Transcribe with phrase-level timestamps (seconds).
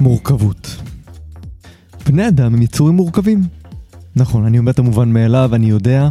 [0.00, 0.76] מורכבות.
[2.06, 3.42] בני אדם הם יצורים מורכבים.
[4.16, 6.08] נכון, אני אומר את המובן מאליו, אני יודע,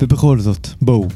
[0.00, 1.08] ובכל זאת, בואו.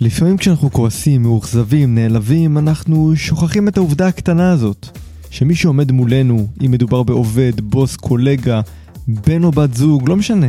[0.00, 4.98] לפעמים כשאנחנו כועסים, מאוכזבים, נעלבים, אנחנו שוכחים את העובדה הקטנה הזאת.
[5.30, 8.60] שמי שעומד מולנו, אם מדובר בעובד, בוס, קולגה,
[9.08, 10.46] בן או בת זוג, לא משנה.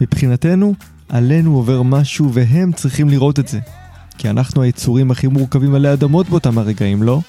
[0.00, 0.74] מבחינתנו,
[1.08, 3.60] עלינו עובר משהו והם צריכים לראות את זה.
[4.18, 7.20] כי אנחנו היצורים הכי מורכבים עלי אדמות באותם הרגעים, לא?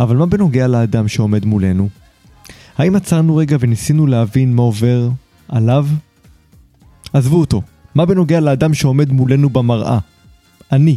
[0.00, 1.88] אבל מה בנוגע לאדם שעומד מולנו?
[2.78, 5.08] האם עצרנו רגע וניסינו להבין מה עובר
[5.48, 5.86] עליו?
[7.12, 7.62] עזבו אותו,
[7.94, 9.98] מה בנוגע לאדם שעומד מולנו במראה?
[10.72, 10.96] אני.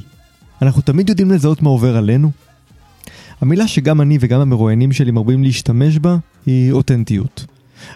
[0.61, 2.31] אנחנו תמיד יודעים לזהות מה עובר עלינו?
[3.41, 7.45] המילה שגם אני וגם המרואיינים שלי מרבים להשתמש בה היא אותנטיות.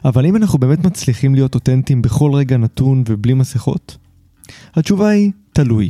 [0.06, 3.98] אבל אם אנחנו באמת מצליחים להיות אותנטיים בכל רגע נתון ובלי מסכות?
[4.76, 5.90] התשובה היא תלוי.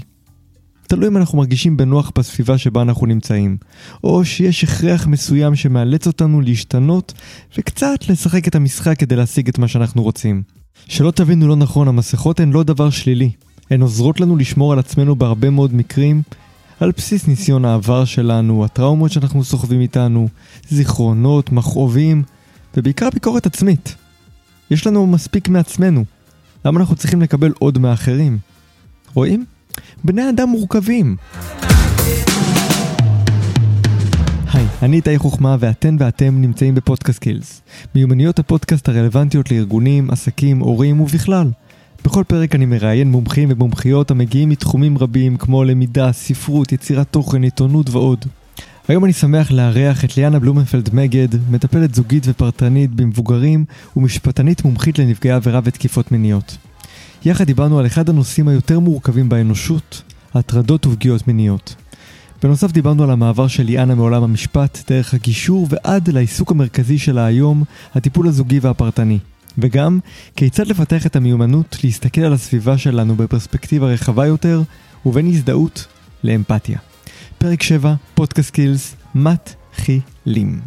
[0.91, 3.57] תלוי אם אנחנו מרגישים בנוח בסביבה שבה אנחנו נמצאים,
[4.03, 7.13] או שיש הכרח מסוים שמאלץ אותנו להשתנות
[7.57, 10.43] וקצת לשחק את המשחק כדי להשיג את מה שאנחנו רוצים.
[10.87, 13.31] שלא תבינו לא נכון, המסכות הן לא דבר שלילי.
[13.69, 16.21] הן עוזרות לנו לשמור על עצמנו בהרבה מאוד מקרים,
[16.79, 20.27] על בסיס ניסיון העבר שלנו, הטראומות שאנחנו סוחבים איתנו,
[20.69, 22.23] זיכרונות, מכאובים,
[22.77, 23.95] ובעיקר ביקורת עצמית.
[24.71, 26.03] יש לנו מספיק מעצמנו.
[26.65, 28.37] למה אנחנו צריכים לקבל עוד מאחרים?
[29.13, 29.45] רואים?
[30.03, 31.15] בני אדם מורכבים.
[34.53, 37.61] היי, אני איתי חוכמה ואתן ואתם נמצאים בפודקאסט קילס.
[37.95, 41.51] מיומנויות הפודקאסט הרלוונטיות לארגונים, עסקים, הורים ובכלל.
[42.05, 47.89] בכל פרק אני מראיין מומחים ומומחיות המגיעים מתחומים רבים כמו למידה, ספרות, יצירת תוכן, עיתונות
[47.89, 48.25] ועוד.
[48.87, 53.65] היום אני שמח לארח את ליאנה בלומנפלד מגד, מטפלת זוגית ופרטנית במבוגרים
[53.97, 56.57] ומשפטנית מומחית לנפגעי עבירה ותקיפות מיניות.
[57.25, 60.01] יחד דיברנו על אחד הנושאים היותר מורכבים באנושות,
[60.33, 61.75] הטרדות ופגיעות מיניות.
[62.43, 67.63] בנוסף דיברנו על המעבר של ליאנה מעולם המשפט, דרך הגישור ועד לעיסוק המרכזי שלה היום,
[67.95, 69.19] הטיפול הזוגי והפרטני.
[69.57, 69.99] וגם,
[70.35, 74.61] כיצד לפתח את המיומנות להסתכל על הסביבה שלנו בפרספקטיבה רחבה יותר,
[75.05, 75.87] ובין הזדהות
[76.23, 76.77] לאמפתיה.
[77.37, 80.61] פרק 7, פודקאסט קילס, מתחילים.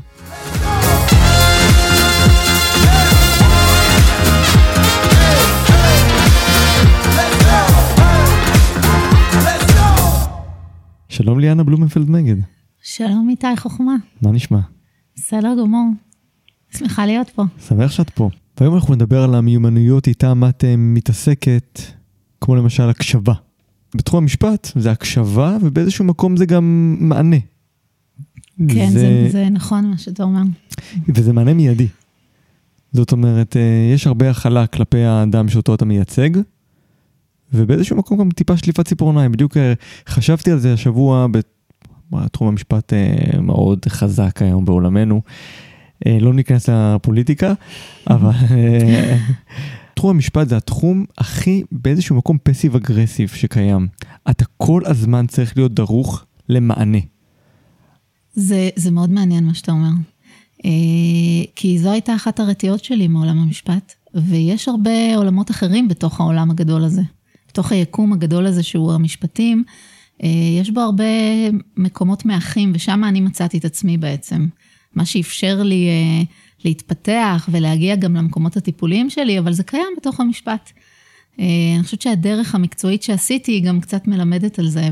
[11.14, 12.36] שלום ליאנה בלומנפלד מגד.
[12.82, 13.96] שלום איתי חוכמה.
[14.22, 14.58] מה נשמע?
[15.16, 15.90] בסדר גמור.
[16.78, 17.44] שמחה להיות פה.
[17.68, 18.30] שמח שאת פה.
[18.60, 21.80] והיום אנחנו נדבר על המיומנויות איתם את אה, מתעסקת,
[22.40, 23.32] כמו למשל הקשבה.
[23.94, 27.36] בתחום המשפט זה הקשבה ובאיזשהו מקום זה גם מענה.
[28.68, 30.42] כן, זה, זה, זה נכון מה שאתה אומר.
[31.08, 31.88] וזה מענה מיידי.
[32.92, 36.30] זאת אומרת, אה, יש הרבה הכלה כלפי האדם שאותו אתה מייצג,
[37.54, 39.32] ובאיזשהו מקום גם טיפה שליפת ציפורניים.
[39.32, 39.72] בדיוק אה,
[40.08, 41.26] חשבתי על זה השבוע
[42.10, 42.92] בתחום המשפט
[43.40, 45.20] מאוד חזק היום בעולמנו.
[46.06, 47.52] לא ניכנס לפוליטיקה,
[48.10, 48.30] אבל
[49.94, 53.88] תחום המשפט זה התחום הכי באיזשהו מקום פסיב אגרסיב שקיים.
[54.30, 56.98] אתה כל הזמן צריך להיות דרוך למענה.
[58.32, 59.90] זה, זה מאוד מעניין מה שאתה אומר.
[60.64, 60.70] אה,
[61.56, 66.84] כי זו הייתה אחת הרתיעות שלי מעולם המשפט, ויש הרבה עולמות אחרים בתוך העולם הגדול
[66.84, 67.02] הזה.
[67.54, 69.64] בתוך היקום הגדול הזה שהוא המשפטים,
[70.22, 70.28] אה,
[70.60, 71.04] יש בו הרבה
[71.76, 74.46] מקומות מאחים, ושם אני מצאתי את עצמי בעצם.
[74.94, 76.22] מה שאפשר לי אה,
[76.64, 80.70] להתפתח ולהגיע גם למקומות הטיפוליים שלי, אבל זה קיים בתוך המשפט.
[81.40, 81.44] אה,
[81.74, 84.88] אני חושבת שהדרך המקצועית שעשיתי היא גם קצת מלמדת על זה,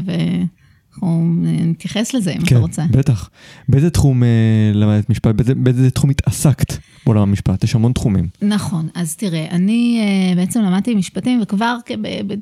[0.92, 2.84] ואנחנו נתייחס לזה אם כן, אתה רוצה.
[2.90, 3.30] בטח.
[3.68, 4.28] באיזה תחום אה,
[4.74, 5.34] למדת משפט?
[5.34, 6.74] באיזה, באיזה תחום התעסקת
[7.06, 7.64] בעולם המשפט?
[7.64, 8.28] יש המון תחומים.
[8.42, 10.00] נכון, אז תראה, אני
[10.36, 11.76] בעצם למדתי משפטים, וכבר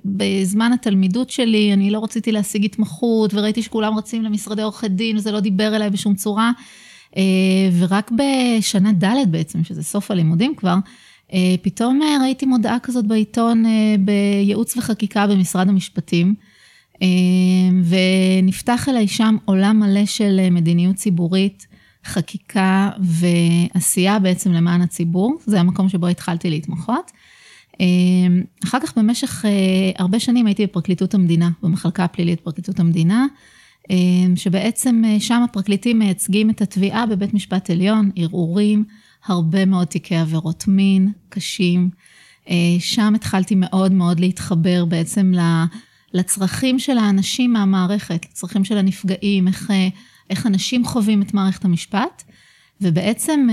[0.04, 5.32] בזמן התלמידות שלי, אני לא רציתי להשיג התמחות, וראיתי שכולם רצים למשרדי עורכי דין, וזה
[5.32, 6.52] לא דיבר אליי בשום צורה.
[7.16, 7.22] אה,
[7.78, 10.76] ורק בשנה ד' בעצם, שזה סוף הלימודים כבר,
[11.32, 13.64] אה, פתאום אה, ראיתי מודעה כזאת בעיתון
[14.00, 16.34] בייעוץ וחקיקה במשרד המשפטים,
[17.84, 21.66] ונפתח אליי שם עולם מלא של מדיניות ציבורית,
[22.04, 27.10] חקיקה ועשייה בעצם למען הציבור, זה המקום שבו התחלתי להתמחות.
[28.64, 29.44] אחר כך במשך
[29.98, 33.26] הרבה שנים הייתי בפרקליטות המדינה, במחלקה הפלילית בפרקליטות המדינה.
[33.90, 38.84] אמ, שבעצם אה, שם הפרקליטים מייצגים את התביעה בבית משפט עליון, ערעורים,
[39.26, 41.90] הרבה מאוד תיקי עבירות מין קשים.
[42.50, 45.32] אה, שם התחלתי מאוד מאוד להתחבר בעצם
[46.14, 49.88] לצרכים של האנשים מהמערכת, לצרכים של הנפגעים, איך, אה,
[50.30, 52.22] איך אנשים חווים את מערכת המשפט.
[52.80, 53.48] ובעצם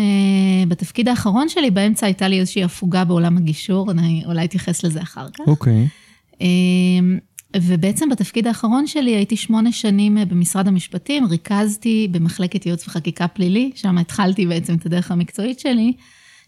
[0.68, 5.30] בתפקיד האחרון שלי, באמצע הייתה לי איזושהי הפוגה בעולם הגישור, אני אולי אתייחס לזה אחר
[5.30, 5.48] כך.
[5.48, 5.88] אוקיי.
[5.88, 6.08] Okay.
[6.42, 7.18] אמ,
[7.56, 13.98] ובעצם בתפקיד האחרון שלי הייתי שמונה שנים במשרד המשפטים, ריכזתי במחלקת ייעוץ וחקיקה פלילי, שם
[13.98, 15.94] התחלתי בעצם את הדרך המקצועית שלי,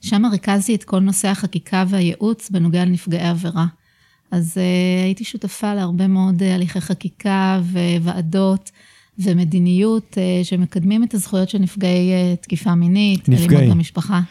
[0.01, 3.65] שם ריכזתי את כל נושא החקיקה והייעוץ בנוגע לנפגעי עבירה.
[4.31, 7.61] אז uh, הייתי שותפה להרבה מאוד uh, הליכי חקיקה
[8.01, 8.71] וועדות
[9.19, 13.57] ומדיניות uh, שמקדמים את הזכויות של נפגעי uh, תקיפה מינית, נפגעי.
[13.57, 14.21] אלימות במשפחה.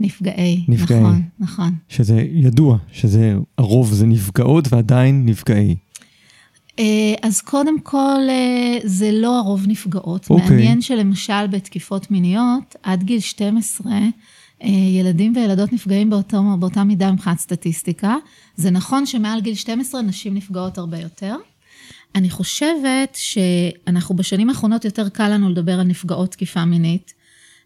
[0.00, 1.00] נפגעי, נפגעי.
[1.00, 1.74] נכון, נכון.
[1.88, 5.76] שזה ידוע, שזה הרוב זה נפגעות ועדיין נפגעי.
[6.78, 10.30] אה, אז קודם כל, אה, זה לא הרוב נפגעות.
[10.30, 10.48] אוקיי.
[10.48, 14.08] מעניין שלמשל בתקיפות מיניות, עד גיל 12, אה,
[14.68, 18.16] ילדים וילדות נפגעים באותו, באותה מידה מבחינת סטטיסטיקה.
[18.56, 21.36] זה נכון שמעל גיל 12 נשים נפגעות הרבה יותר.
[22.14, 27.14] אני חושבת שאנחנו בשנים האחרונות יותר קל לנו לדבר על נפגעות תקיפה מינית.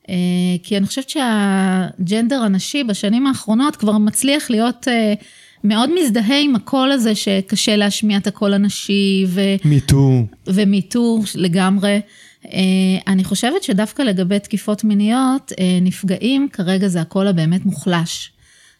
[0.08, 0.14] אה,
[0.62, 5.14] כי אני חושבת שה gender הנשי בשנים האחרונות כבר מצליח להיות אה,
[5.64, 9.40] מאוד מזדהה עם הקול הזה שקשה להשמיע את הקול הנשי ו...
[9.64, 10.26] Me Too.
[10.46, 12.00] ו Me Too לגמרי.
[12.52, 15.52] אה, אני חושבת שדווקא לגבי תקיפות מיניות,
[15.82, 18.30] נפגעים כרגע זה הקול הבאמת מוחלש.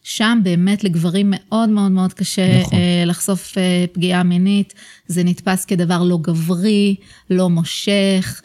[0.03, 2.79] שם באמת לגברים מאוד מאוד מאוד קשה נכון.
[3.05, 3.57] לחשוף
[3.93, 4.73] פגיעה מינית,
[5.07, 6.95] זה נתפס כדבר לא גברי,
[7.29, 8.41] לא מושך.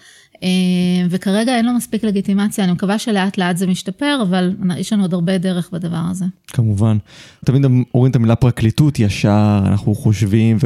[1.11, 5.15] וכרגע אין לו מספיק לגיטימציה, אני מקווה שלאט לאט זה משתפר, אבל יש לנו עוד
[5.15, 6.25] הרבה דרך בדבר הזה.
[6.47, 6.99] כמובן.
[7.45, 7.65] תמיד
[7.95, 10.57] אומרים את המילה פרקליטות ישר, אנחנו חושבים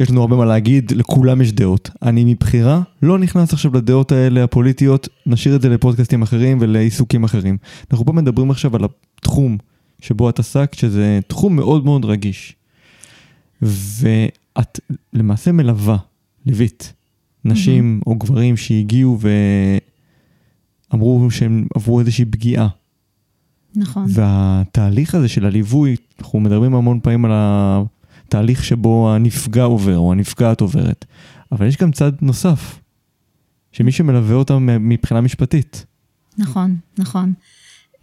[0.00, 1.90] ויש לנו הרבה מה להגיד, לכולם יש דעות.
[2.02, 7.56] אני מבחירה לא נכנס עכשיו לדעות האלה הפוליטיות, נשאיר את זה לפודקאסטים אחרים ולעיסוקים אחרים.
[7.90, 8.82] אנחנו פה מדברים עכשיו על
[9.18, 9.58] התחום
[10.00, 12.56] שבו את עסקת, שזה תחום מאוד מאוד רגיש.
[13.62, 14.80] ואת
[15.12, 15.96] למעשה מלווה,
[16.46, 16.92] ליווית.
[17.44, 18.06] נשים mm-hmm.
[18.06, 19.18] או גברים שהגיעו
[20.90, 22.68] ואמרו שהם עברו איזושהי פגיעה.
[23.76, 24.06] נכון.
[24.08, 27.30] והתהליך הזה של הליווי, אנחנו מדברים המון פעמים על
[28.26, 31.04] התהליך שבו הנפגע עובר או הנפגעת עוברת,
[31.52, 32.80] אבל יש גם צד נוסף,
[33.72, 35.86] שמי שמלווה אותם מבחינה משפטית.
[36.38, 37.32] נכון, נכון.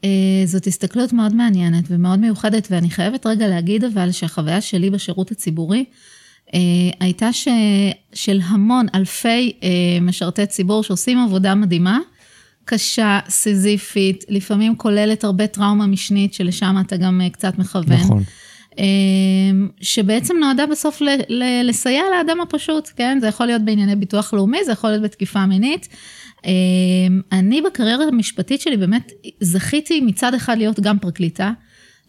[0.02, 0.06] Uh,
[0.46, 5.86] זאת הסתכלות מאוד מעניינת ומאוד מיוחדת, ואני חייבת רגע להגיד אבל שהחוויה שלי בשירות הציבורי,
[6.54, 6.60] אה,
[7.00, 7.48] הייתה ש...
[8.14, 9.70] של המון אלפי אה,
[10.02, 12.00] משרתי ציבור שעושים עבודה מדהימה,
[12.66, 17.98] קשה, סיזיפית, לפעמים כוללת הרבה טראומה משנית, שלשם אתה גם אה, קצת מכוון.
[18.00, 18.24] נכון.
[19.82, 21.08] שבעצם נועדה בסוף ל...
[21.30, 21.44] ל...
[21.64, 23.18] לסייע לאדם הפשוט, כן?
[23.22, 25.88] זה יכול להיות בענייני ביטוח לאומי, זה יכול להיות בתקיפה מינית.
[27.32, 31.52] אני בקריירה המשפטית שלי באמת זכיתי מצד אחד להיות גם פרקליטה.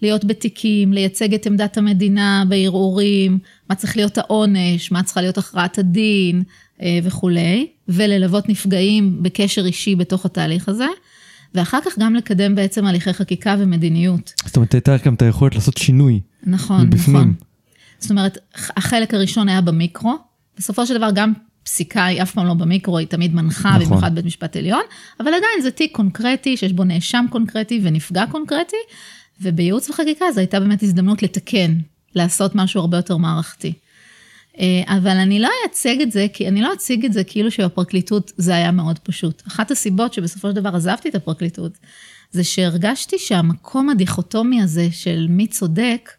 [0.03, 3.39] להיות בתיקים, לייצג את עמדת המדינה בערעורים,
[3.71, 6.43] מה צריך להיות העונש, מה צריכה להיות הכרעת הדין
[6.83, 10.87] אה, וכולי, וללוות נפגעים בקשר אישי בתוך התהליך הזה.
[11.55, 14.33] ואחר כך גם לקדם בעצם הליכי חקיקה ומדיניות.
[14.47, 16.21] זאת אומרת, הייתה גם את היכולת לעשות שינוי.
[16.47, 17.17] נכון, מבפנים.
[17.17, 17.35] נכון.
[17.99, 20.19] זאת אומרת, החלק הראשון היה במיקרו,
[20.59, 21.33] בסופו של דבר גם
[21.63, 23.85] פסיקה היא אף פעם לא במיקרו, היא תמיד מנחה, נכון.
[23.85, 24.83] במיוחד בית משפט עליון,
[25.21, 28.77] אבל עדיין זה תיק קונקרטי, שיש בו נאשם קונקרטי ונפגע קונקרטי,
[29.41, 31.79] ובייעוץ וחקיקה זו הייתה באמת הזדמנות לתקן,
[32.15, 33.73] לעשות משהו הרבה יותר מערכתי.
[34.61, 38.33] אה, אבל אני לא אציג את זה, כי אני לא אציג את זה כאילו שבפרקליטות
[38.37, 39.43] זה היה מאוד פשוט.
[39.49, 41.73] אחת הסיבות שבסופו של דבר עזבתי את הפרקליטות,
[42.31, 46.11] זה שהרגשתי שהמקום הדיכוטומי הזה של מי צודק,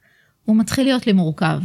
[0.45, 1.59] הוא מתחיל להיות לי מורכב.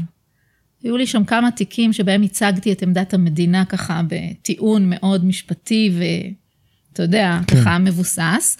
[0.82, 7.02] היו לי שם כמה תיקים שבהם הצגתי את עמדת המדינה ככה בטיעון מאוד משפטי ואתה
[7.02, 7.56] יודע, כן.
[7.56, 8.58] ככה מבוסס.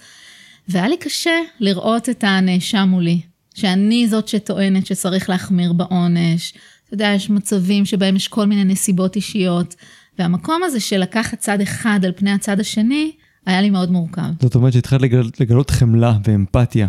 [0.67, 3.21] והיה לי קשה לראות את הנאשם מולי,
[3.53, 6.53] שאני זאת שטוענת שצריך להחמיר בעונש.
[6.85, 9.75] אתה יודע, יש מצבים שבהם יש כל מיני נסיבות אישיות,
[10.19, 13.11] והמקום הזה של לקחת צד אחד על פני הצד השני,
[13.45, 14.31] היה לי מאוד מורכב.
[14.41, 16.87] זאת אומרת שהתחלת לגלות, לגלות חמלה ואמפתיה.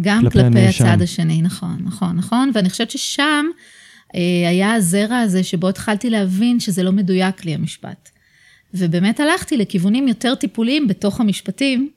[0.00, 3.46] גם כלפי, כלפי הצד השני, נכון, נכון, נכון, ואני חושבת ששם
[4.14, 8.08] אה, היה הזרע הזה שבו התחלתי להבין שזה לא מדויק לי המשפט.
[8.74, 11.90] ובאמת הלכתי לכיוונים יותר טיפוליים בתוך המשפטים,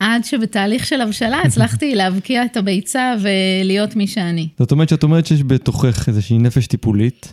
[0.00, 4.48] עד שבתהליך של הבשלה הצלחתי להבקיע את הביצה ולהיות מי שאני.
[4.58, 7.32] זאת אומרת שאת אומרת שיש בתוכך איזושהי נפש טיפולית,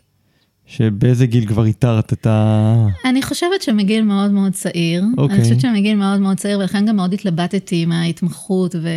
[0.72, 2.88] שבאיזה גיל כבר איתרת את ה...
[3.06, 5.04] אני חושבת שמגיל מאוד מאוד צעיר.
[5.18, 5.32] Okay.
[5.32, 8.90] אני חושבת שמגיל מאוד מאוד צעיר, ולכן גם מאוד התלבטתי עם ההתמחות ו...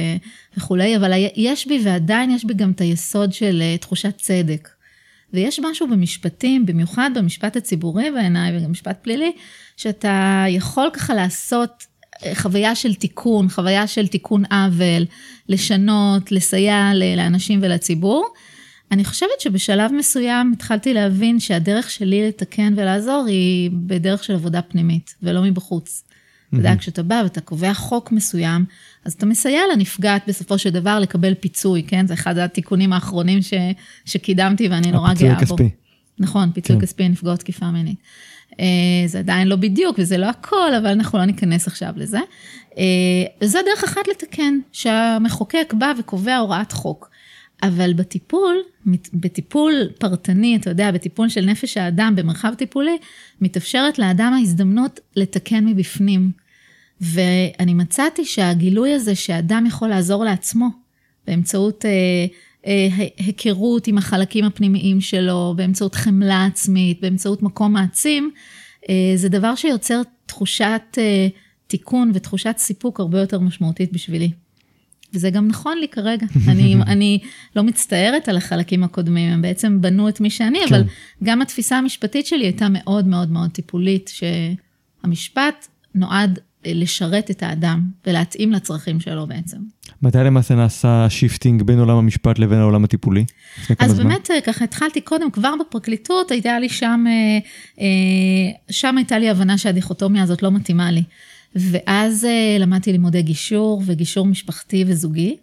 [0.57, 4.69] וכולי, אבל יש בי ועדיין יש בי גם את היסוד של אה, תחושת צדק.
[5.33, 9.33] ויש משהו במשפטים, במיוחד במשפט הציבורי בעיניי וגם משפט פלילי,
[9.77, 11.87] שאתה יכול ככה לעשות
[12.35, 15.05] חוויה של תיקון, חוויה של תיקון עוול,
[15.49, 18.27] לשנות, לסייע לאנשים ולציבור.
[18.93, 25.15] אני חושבת שבשלב מסוים התחלתי להבין שהדרך שלי לתקן ולעזור היא בדרך של עבודה פנימית,
[25.23, 26.05] ולא מבחוץ.
[26.49, 28.65] אתה יודע, כשאתה בא ואתה קובע חוק מסוים,
[29.05, 32.07] אז אתה מסייע לנפגעת בסופו של דבר לקבל פיצוי, כן?
[32.07, 33.55] זה אחד התיקונים האחרונים ש,
[34.05, 35.37] שקידמתי ואני נורא גאה בו.
[35.37, 35.71] הפיצוי הכספי.
[36.19, 36.83] נכון, פיצוי כן.
[36.83, 37.99] כספי נפגעות תקיפה מינית.
[38.61, 38.67] אה,
[39.07, 42.21] זה עדיין לא בדיוק וזה לא הכל, אבל אנחנו לא ניכנס עכשיו לזה.
[42.79, 42.85] אה,
[43.47, 47.11] זו דרך אחת לתקן, שהמחוקק בא וקובע הוראת חוק.
[47.63, 48.57] אבל בטיפול,
[49.15, 52.99] בטיפול פרטני, אתה יודע, בטיפול של נפש האדם במרחב טיפולי,
[53.41, 56.31] מתאפשרת לאדם ההזדמנות לתקן מבפנים.
[57.01, 60.69] ואני מצאתי שהגילוי הזה שאדם יכול לעזור לעצמו,
[61.27, 61.91] באמצעות אה,
[62.67, 68.31] אה, היכרות עם החלקים הפנימיים שלו, באמצעות חמלה עצמית, באמצעות מקום מעצים,
[68.89, 71.29] אה, זה דבר שיוצר תחושת אה,
[71.67, 74.31] תיקון ותחושת סיפוק הרבה יותר משמעותית בשבילי.
[75.15, 76.27] וזה גם נכון לי כרגע.
[76.51, 77.19] אני, אני
[77.57, 80.75] לא מצטערת על החלקים הקודמים, הם בעצם בנו את מי שאני, כן.
[80.75, 80.85] אבל
[81.25, 88.53] גם התפיסה המשפטית שלי הייתה מאוד מאוד מאוד טיפולית, שהמשפט נועד לשרת את האדם ולהתאים
[88.53, 89.57] לצרכים שלו בעצם.
[90.03, 93.25] מתי למעשה נעשה shifting בין עולם המשפט לבין העולם הטיפולי?
[93.79, 97.39] אז באמת אה, ככה התחלתי קודם, כבר בפרקליטות הייתה לי שם, אה,
[97.81, 97.87] אה,
[98.71, 101.03] שם הייתה לי הבנה שהדיכוטומיה הזאת לא מתאימה לי.
[101.55, 102.27] ואז
[102.61, 105.37] למדתי לימודי גישור וגישור משפחתי וזוגי.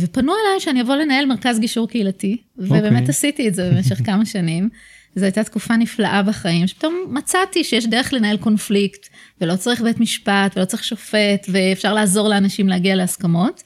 [0.00, 2.86] ופנו אליי שאני אבוא לנהל מרכז גישור קהילתי, ובאמת okay.
[2.86, 3.08] אוקיי.
[3.08, 4.68] עשיתי את זה במשך כמה שנים.
[5.16, 9.08] זו הייתה תקופה נפלאה בחיים, שפתאום מצאתי שיש דרך לנהל קונפליקט,
[9.40, 13.62] ולא צריך בית משפט, ולא צריך שופט, ואפשר לעזור לאנשים להגיע להסכמות.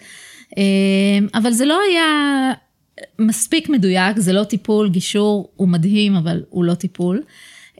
[0.56, 0.62] אמ,
[1.34, 2.52] אבל זה לא היה
[3.18, 7.22] מספיק מדויק, זה לא טיפול, גישור הוא מדהים, אבל הוא לא טיפול.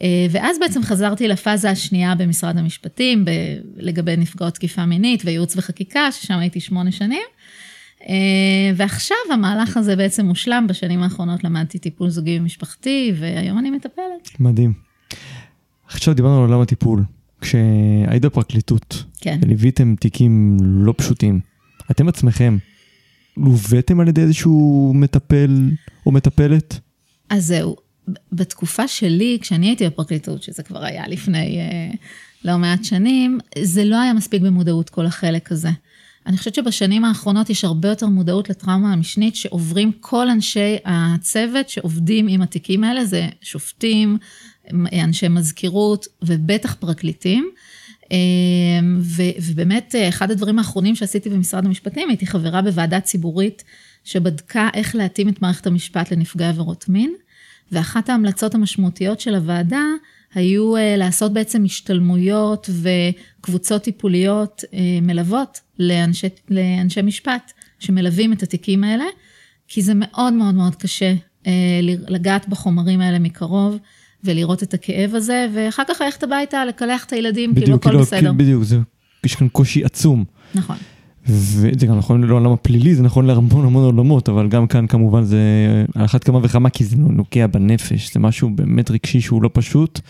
[0.03, 3.25] אה, ואז בעצם חזרתי לפאזה השנייה במשרד המשפטים,
[3.77, 7.27] לגבי נפגעות תקיפה מינית וייעוץ וחקיקה, ששם הייתי שמונה שנים.
[8.09, 8.15] אה,
[8.77, 14.41] ועכשיו המהלך הזה בעצם מושלם, בשנים האחרונות למדתי טיפול זוגי ומשפחתי, והיום אני מטפלת.
[14.41, 14.73] מדהים.
[15.87, 17.05] עכשיו דיברנו על עולם הטיפול.
[17.41, 19.39] כשהיית בפרקליטות, כן.
[19.43, 21.41] וליוויתם תיקים לא פשוטים,
[21.91, 22.59] אתם עצמכם
[23.37, 25.71] לוויתם על ידי איזשהו מטפל
[26.07, 26.81] או מטפלת?
[27.31, 27.77] אז זהו,
[28.33, 31.95] בתקופה שלי, כשאני הייתי בפרקליטות, שזה כבר היה לפני אה,
[32.45, 35.71] לא מעט שנים, זה לא היה מספיק במודעות כל החלק הזה.
[36.27, 42.29] אני חושבת שבשנים האחרונות יש הרבה יותר מודעות לטראומה המשנית שעוברים כל אנשי הצוות שעובדים
[42.29, 44.19] עם התיקים האלה, זה שופטים,
[44.93, 47.51] אנשי מזכירות ובטח פרקליטים.
[49.41, 53.65] ובאמת, אחד הדברים האחרונים שעשיתי במשרד המשפטים, הייתי חברה בוועדה ציבורית
[54.05, 57.15] שבדקה איך להתאים את מערכת המשפט לנפגעי עבירות מין,
[57.73, 59.83] ואחת ההמלצות המשמעותיות של הוועדה
[60.35, 68.85] היו אה, לעשות בעצם השתלמויות וקבוצות טיפוליות אה, מלוות לאנשי, לאנשי משפט שמלווים את התיקים
[68.85, 69.05] האלה,
[69.69, 71.15] כי זה מאוד מאוד מאוד קשה
[71.47, 71.53] אה,
[72.09, 73.79] לגעת בחומרים האלה מקרוב.
[74.25, 78.33] ולראות את הכאב הזה, ואחר כך ללכת הביתה, לקלח את הילדים, כאילו הכל כאילו, בסדר.
[78.33, 78.79] בדיוק, זה,
[79.25, 80.25] יש כאן קושי עצום.
[80.55, 80.77] נכון.
[81.29, 85.41] וזה גם נכון לעולם הפלילי, זה נכון להמון המון עולמות, אבל גם כאן כמובן זה
[85.95, 90.01] על אחת כמה וכמה, כי זה נוגע בנפש, זה משהו באמת רגשי שהוא לא פשוט,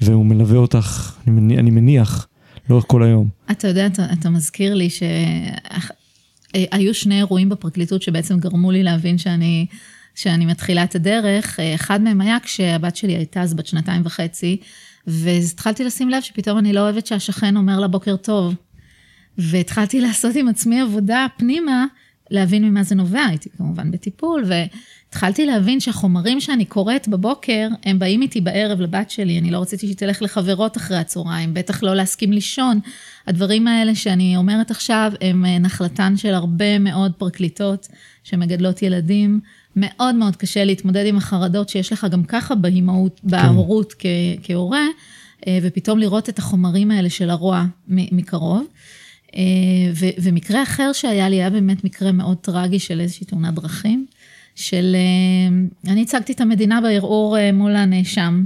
[0.00, 2.26] והוא מלווה אותך, אני מניח, אני מניח
[2.70, 3.28] לאורך כל היום.
[3.50, 4.88] אתה יודע, אתה, אתה מזכיר לי
[6.54, 9.66] שהיו שני אירועים בפרקליטות שבעצם גרמו לי להבין שאני...
[10.14, 14.56] שאני מתחילה את הדרך, אחד מהם היה כשהבת שלי הייתה אז בת שנתיים וחצי,
[15.06, 18.54] והתחלתי לשים לב שפתאום אני לא אוהבת שהשכן אומר לה בוקר טוב.
[19.38, 21.86] והתחלתי לעשות עם עצמי עבודה פנימה,
[22.30, 28.22] להבין ממה זה נובע, הייתי כמובן בטיפול, והתחלתי להבין שהחומרים שאני קוראת בבוקר, הם באים
[28.22, 32.32] איתי בערב לבת שלי, אני לא רציתי שהיא תלך לחברות אחרי הצהריים, בטח לא להסכים
[32.32, 32.80] לישון.
[33.26, 37.88] הדברים האלה שאני אומרת עכשיו, הם נחלתן של הרבה מאוד פרקליטות
[38.24, 39.40] שמגדלות ילדים.
[39.76, 43.28] מאוד מאוד קשה להתמודד עם החרדות שיש לך גם ככה באימהות, כן.
[43.30, 43.94] בהורות
[44.42, 44.86] כהורה,
[45.46, 48.66] אה, ופתאום לראות את החומרים האלה של הרוע מקרוב.
[49.36, 49.42] אה,
[49.94, 54.06] ו- ומקרה אחר שהיה לי היה באמת מקרה מאוד טרגי של איזושהי תאונת דרכים,
[54.54, 58.44] של, אה, אני הצגתי את המדינה בערעור מול הנאשם,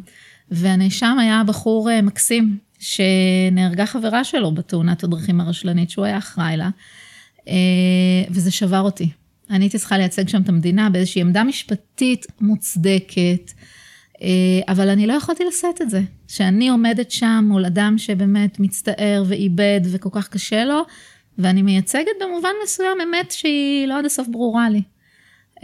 [0.50, 6.70] והנאשם היה בחור מקסים, שנהרגה חברה שלו בתאונת הדרכים הרשלנית שהוא היה אחראי לה,
[8.30, 9.08] וזה שבר אותי.
[9.50, 13.68] אני הייתי צריכה לייצג שם את המדינה באיזושהי עמדה משפטית מוצדקת, אה,
[14.68, 16.02] אבל אני לא יכולתי לשאת את זה.
[16.28, 20.82] שאני עומדת שם מול אדם שבאמת מצטער ואיבד וכל כך קשה לו,
[21.38, 24.82] ואני מייצגת במובן מסוים אמת שהיא לא עד הסוף ברורה לי.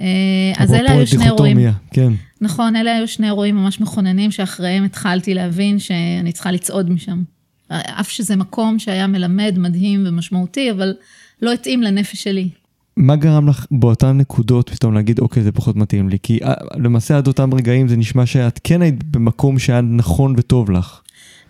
[0.00, 1.58] אה, אז אלה היו שני אירועים.
[1.90, 2.12] כן.
[2.40, 7.22] נכון, אלה היו שני אירועים ממש מכוננים שאחריהם התחלתי להבין שאני צריכה לצעוד משם.
[7.68, 10.94] אף שזה מקום שהיה מלמד, מדהים ומשמעותי, אבל
[11.42, 12.48] לא התאים לנפש שלי.
[12.96, 16.18] מה גרם לך באותן נקודות פתאום להגיד אוקיי זה פחות מתאים לי?
[16.22, 20.70] כי אה, למעשה עד אותם רגעים זה נשמע שאת כן היית במקום שהיה נכון וטוב
[20.70, 21.00] לך.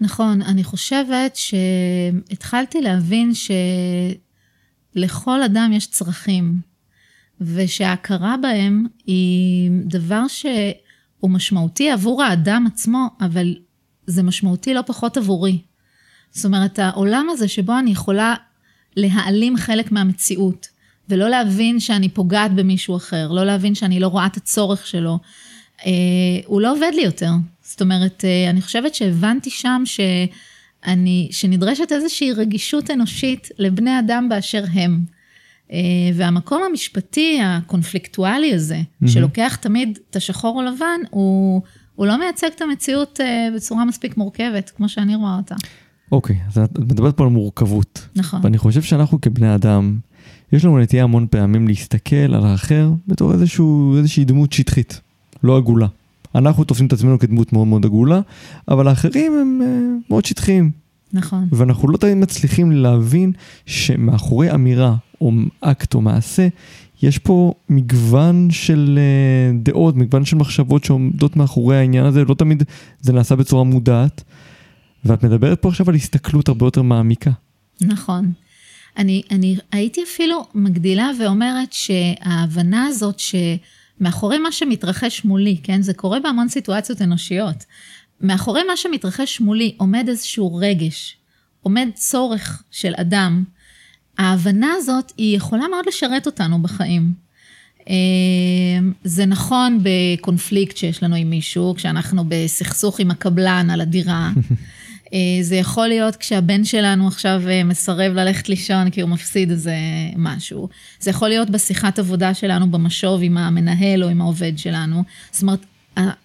[0.00, 3.32] נכון, אני חושבת שהתחלתי להבין
[4.94, 6.60] שלכל אדם יש צרכים,
[7.40, 10.50] ושההכרה בהם היא דבר שהוא
[11.20, 13.54] הוא משמעותי עבור האדם עצמו, אבל
[14.06, 15.58] זה משמעותי לא פחות עבורי.
[16.30, 18.34] זאת אומרת, העולם הזה שבו אני יכולה
[18.96, 20.73] להעלים חלק מהמציאות,
[21.08, 25.18] ולא להבין שאני פוגעת במישהו אחר, לא להבין שאני לא רואה את הצורך שלו,
[25.86, 25.92] אה,
[26.46, 27.30] הוא לא עובד לי יותר.
[27.62, 34.64] זאת אומרת, אה, אני חושבת שהבנתי שם שאני, שנדרשת איזושהי רגישות אנושית לבני אדם באשר
[34.72, 35.04] הם.
[35.72, 35.78] אה,
[36.14, 39.08] והמקום המשפטי הקונפליקטואלי הזה, mm-hmm.
[39.08, 41.62] שלוקח תמיד את השחור או לבן, הוא,
[41.94, 45.54] הוא לא מייצג את המציאות אה, בצורה מספיק מורכבת, כמו שאני רואה אותה.
[46.12, 48.08] אוקיי, okay, אז את מדברת פה על מורכבות.
[48.16, 48.40] נכון.
[48.42, 49.98] ואני חושב שאנחנו כבני אדם,
[50.54, 55.00] יש לנו נטייה המון פעמים להסתכל על האחר בתור איזשהו, איזושהי דמות שטחית,
[55.42, 55.86] לא עגולה.
[56.34, 58.20] אנחנו תופסים את עצמנו כדמות מאוד מאוד עגולה,
[58.68, 60.70] אבל האחרים הם uh, מאוד שטחיים.
[61.12, 61.48] נכון.
[61.52, 63.32] ואנחנו לא תמיד מצליחים להבין
[63.66, 66.48] שמאחורי אמירה או אקט או מעשה,
[67.02, 72.62] יש פה מגוון של uh, דעות, מגוון של מחשבות שעומדות מאחורי העניין הזה, לא תמיד
[73.00, 74.22] זה נעשה בצורה מודעת.
[75.04, 77.30] ואת מדברת פה עכשיו על הסתכלות הרבה יותר מעמיקה.
[77.80, 78.32] נכון.
[78.96, 86.20] אני, אני הייתי אפילו מגדילה ואומרת שההבנה הזאת שמאחורי מה שמתרחש מולי, כן, זה קורה
[86.20, 87.64] בהמון סיטואציות אנושיות,
[88.20, 91.16] מאחורי מה שמתרחש מולי עומד איזשהו רגש,
[91.62, 93.44] עומד צורך של אדם.
[94.18, 97.12] ההבנה הזאת היא יכולה מאוד לשרת אותנו בחיים.
[97.88, 97.94] אה,
[99.04, 104.30] זה נכון בקונפליקט שיש לנו עם מישהו, כשאנחנו בסכסוך עם הקבלן על הדירה.
[105.14, 109.74] אה, זה יכול להיות כשהבן שלנו עכשיו אה, מסרב ללכת לישון כי הוא מפסיד איזה
[110.16, 110.68] משהו.
[111.00, 115.02] זה יכול להיות בשיחת עבודה שלנו במשוב עם המנהל או עם העובד שלנו.
[115.30, 115.66] זאת אומרת,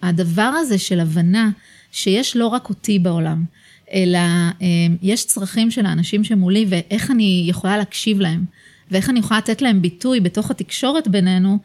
[0.02, 1.50] הדבר הזה של הבנה
[1.92, 3.44] שיש לא רק אותי בעולם,
[3.92, 4.66] אלא אה,
[5.02, 8.44] יש צרכים של האנשים שמולי ואיך אני יכולה להקשיב להם,
[8.90, 11.58] ואיך אני יכולה לתת להם ביטוי בתוך התקשורת בינינו,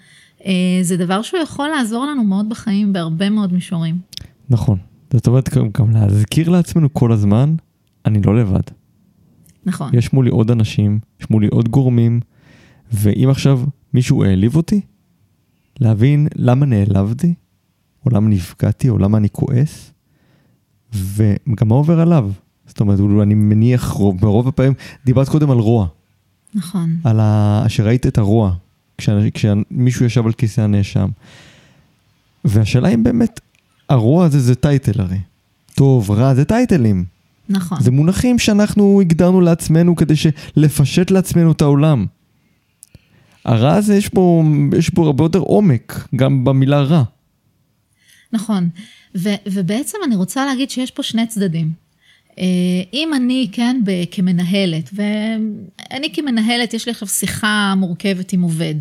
[0.81, 3.97] זה דבר שהוא יכול לעזור לנו מאוד בחיים בהרבה מאוד מישורים.
[4.49, 4.77] נכון.
[5.15, 7.55] זאת אומרת, גם להזכיר לעצמנו כל הזמן,
[8.05, 8.61] אני לא לבד.
[9.65, 9.89] נכון.
[9.93, 12.19] יש מולי עוד אנשים, יש מולי עוד גורמים,
[12.91, 13.61] ואם עכשיו
[13.93, 14.81] מישהו העליב אותי,
[15.79, 17.33] להבין למה נעלבתי,
[18.05, 19.91] או למה נפגעתי, או למה אני כועס,
[20.93, 22.31] וגם מה עובר עליו.
[22.65, 24.73] זאת אומרת, אני מניח, רוב, ברוב הפעמים,
[25.05, 25.87] דיברת קודם על רוע.
[26.53, 26.97] נכון.
[27.03, 27.63] על ה...
[27.67, 28.53] שראית את הרוע,
[28.97, 31.09] כשמישהו ישב על כיסא הנאשם.
[32.45, 33.39] והשאלה אם באמת
[33.89, 35.19] הרוע הזה זה טייטל הרי.
[35.75, 37.05] טוב, רע זה טייטלים.
[37.49, 37.81] נכון.
[37.81, 40.13] זה מונחים שאנחנו הגדרנו לעצמנו כדי
[40.55, 42.05] לפשט לעצמנו את העולם.
[43.45, 44.43] הרע הזה יש בו,
[44.77, 47.03] יש בו הרבה יותר עומק, גם במילה רע.
[48.33, 48.69] נכון,
[49.17, 51.71] ו, ובעצם אני רוצה להגיד שיש פה שני צדדים.
[52.39, 52.45] אה,
[52.93, 58.75] אם אני, כן, כמנהלת, ואני כמנהלת, יש לי עכשיו שיחה מורכבת עם עובד.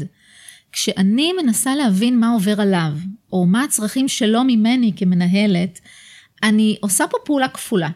[0.75, 2.93] כשאני מנסה להבין מה עובר עליו,
[3.33, 5.81] או מה הצרכים שלו ממני כמנהלת,
[6.43, 7.89] אני עושה פה פעולה כפולה.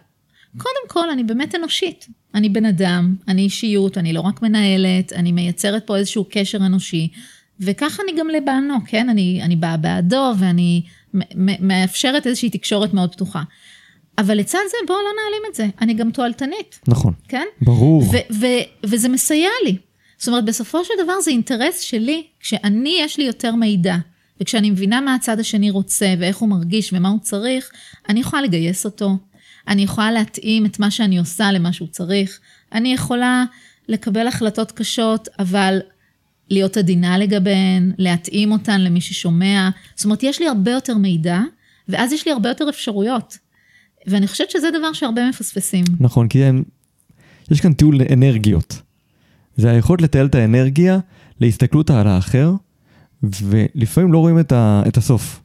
[0.58, 2.06] קודם כל, אני באמת אנושית.
[2.34, 7.08] אני בן אדם, אני אישיות, אני לא רק מנהלת, אני מייצרת פה איזשהו קשר אנושי,
[7.60, 9.08] וככה אני גם לבענו, כן?
[9.08, 10.82] אני, אני באה בעדו ואני
[11.60, 13.42] מאפשרת איזושהי תקשורת מאוד פתוחה.
[14.18, 16.80] אבל לצד זה, בואו לא נעלים את זה, אני גם תועלתנית.
[16.88, 17.12] נכון.
[17.28, 17.46] כן?
[17.62, 18.04] ברור.
[18.84, 19.76] וזה מסייע לי.
[20.18, 23.96] זאת אומרת, בסופו של דבר זה אינטרס שלי, כשאני, יש לי יותר מידע,
[24.40, 27.70] וכשאני מבינה מה הצד השני רוצה, ואיך הוא מרגיש ומה הוא צריך,
[28.08, 29.16] אני יכולה לגייס אותו,
[29.68, 32.40] אני יכולה להתאים את מה שאני עושה למה שהוא צריך,
[32.72, 33.44] אני יכולה
[33.88, 35.78] לקבל החלטות קשות, אבל
[36.50, 39.70] להיות עדינה לגביהן, להתאים אותן למי ששומע.
[39.94, 41.40] זאת אומרת, יש לי הרבה יותר מידע,
[41.88, 43.38] ואז יש לי הרבה יותר אפשרויות.
[44.06, 45.84] ואני חושבת שזה דבר שהרבה מפספסים.
[46.00, 46.62] נכון, כי הם...
[47.50, 48.87] יש כאן טיול אנרגיות.
[49.58, 50.98] זה היכולת לתעל את האנרגיה
[51.40, 52.52] להסתכלות על האחר,
[53.22, 55.42] ולפעמים לא רואים את, ה, את הסוף.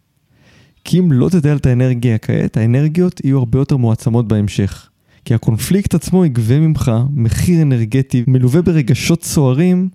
[0.84, 4.89] כי אם לא תתעל את האנרגיה כעת, האנרגיות יהיו הרבה יותר מועצמות בהמשך.
[5.26, 9.89] כי הקונפליקט עצמו יגבה ממך מחיר אנרגטי מלווה ברגשות סוערים,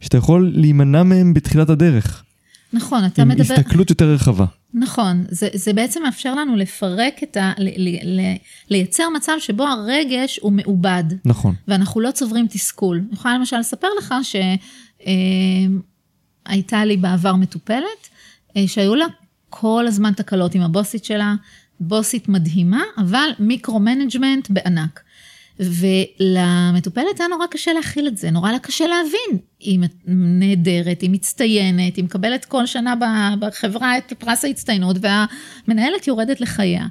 [0.00, 2.24] שאתה יכול להימנע מהם בתחילת הדרך.
[2.72, 3.54] נכון, אתה עם מדבר...
[3.54, 4.44] עם הסתכלות יותר רחבה.
[4.74, 7.52] נכון, זה, זה בעצם מאפשר לנו לפרק את ה...
[7.58, 8.20] ל, ל, ל,
[8.70, 11.04] לייצר מצב שבו הרגש הוא מעובד.
[11.24, 11.54] נכון.
[11.68, 12.98] ואנחנו לא צוברים תסכול.
[12.98, 14.14] אני יכולה למשל לספר לך
[16.48, 18.08] שהייתה אה, לי בעבר מטופלת,
[18.56, 19.06] אה, שהיו לה
[19.50, 21.34] כל הזמן תקלות עם הבוסית שלה,
[21.80, 25.02] בוסית מדהימה, אבל micro-management בענק.
[25.60, 29.38] ולמטופלת היה נורא קשה להכיל את זה, נורא לה קשה להבין.
[29.60, 32.94] היא נהדרת, היא מצטיינת, היא מקבלת כל שנה
[33.40, 36.86] בחברה את פרס ההצטיינות, והמנהלת יורדת לחייה.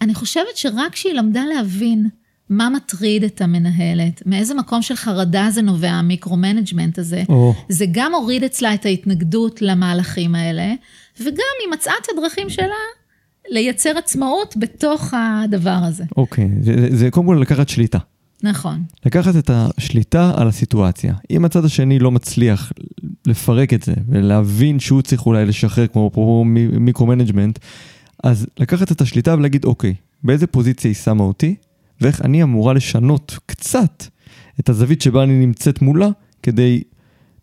[0.00, 2.08] אני חושבת שרק כשהיא למדה להבין
[2.50, 7.32] מה מטריד את המנהלת, מאיזה מקום של חרדה זה נובע, ה micro-management הזה, oh.
[7.68, 10.74] זה גם הוריד אצלה את ההתנגדות למהלכים האלה,
[11.20, 12.74] וגם היא מצאה את הדרכים שלה
[13.50, 16.04] לייצר עצמאות בתוך הדבר הזה.
[16.16, 17.98] אוקיי, זה, זה, זה קודם כל לקחת שליטה.
[18.42, 18.82] נכון.
[19.06, 21.14] לקחת את השליטה על הסיטואציה.
[21.30, 22.72] אם הצד השני לא מצליח
[23.26, 26.44] לפרק את זה ולהבין שהוא צריך אולי לשחרר כמו אפרופו
[26.80, 27.58] micro-management,
[28.24, 31.54] אז לקחת את השליטה ולהגיד, אוקיי, באיזה פוזיציה היא שמה אותי,
[32.00, 34.04] ואיך אני אמורה לשנות קצת
[34.60, 36.08] את הזווית שבה אני נמצאת מולה,
[36.42, 36.82] כדי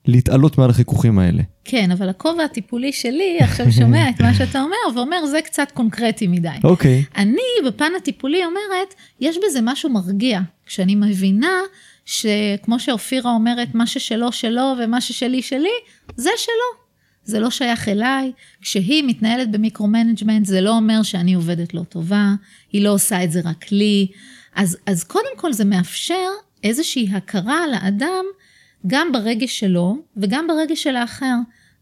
[0.06, 1.44] להתעלות מעל החיכוכים האלה.
[1.66, 6.28] כן, אבל הכובע הטיפולי שלי עכשיו שומע את מה שאתה אומר, ואומר, זה קצת קונקרטי
[6.28, 6.50] מדי.
[6.64, 7.04] אוקיי.
[7.18, 10.40] אני, בפן הטיפולי, אומרת, יש בזה משהו מרגיע.
[10.66, 11.58] כשאני מבינה
[12.06, 15.70] שכמו שאופירה אומרת, מה ששלו שלו ומה ששלי שלי,
[16.16, 16.82] זה שלו.
[17.24, 18.32] זה לא שייך אליי.
[18.62, 22.34] כשהיא מתנהלת ב micro-management, זה לא אומר שאני עובדת לא טובה,
[22.72, 24.08] היא לא עושה את זה רק לי.
[24.56, 26.30] אז, אז קודם כל זה מאפשר
[26.64, 28.26] איזושהי הכרה לאדם,
[28.88, 31.36] גם ברגש שלו וגם ברגש של האחר.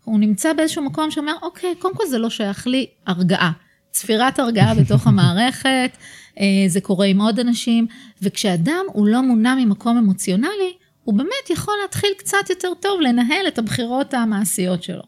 [0.03, 3.51] הוא נמצא באיזשהו מקום שאומר, אוקיי, קודם כל זה לא שייך לי, הרגעה.
[3.91, 5.97] צפירת הרגעה בתוך המערכת,
[6.39, 7.87] אה, זה קורה עם עוד אנשים,
[8.21, 13.57] וכשאדם הוא לא מונע ממקום אמוציונלי, הוא באמת יכול להתחיל קצת יותר טוב לנהל את
[13.59, 15.03] הבחירות המעשיות שלו.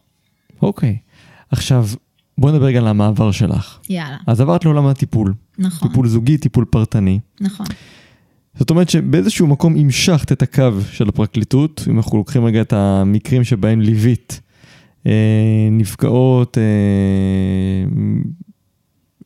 [0.62, 0.98] אוקיי.
[1.52, 1.86] עכשיו,
[2.38, 3.80] בוא נדבר רגע על המעבר שלך.
[3.90, 4.18] יאללה.
[4.28, 5.34] אז עברת לעולם הטיפול.
[5.58, 5.90] נכון.
[5.90, 7.20] טיפול זוגי, טיפול פרטני.
[7.42, 7.66] נכון.
[8.56, 13.44] זאת אומרת שבאיזשהו מקום המשכת את הקו של הפרקליטות, אם אנחנו לוקחים רגע את המקרים
[13.44, 14.42] שבהם ליווית
[15.08, 16.64] אה, נפגעות, אה,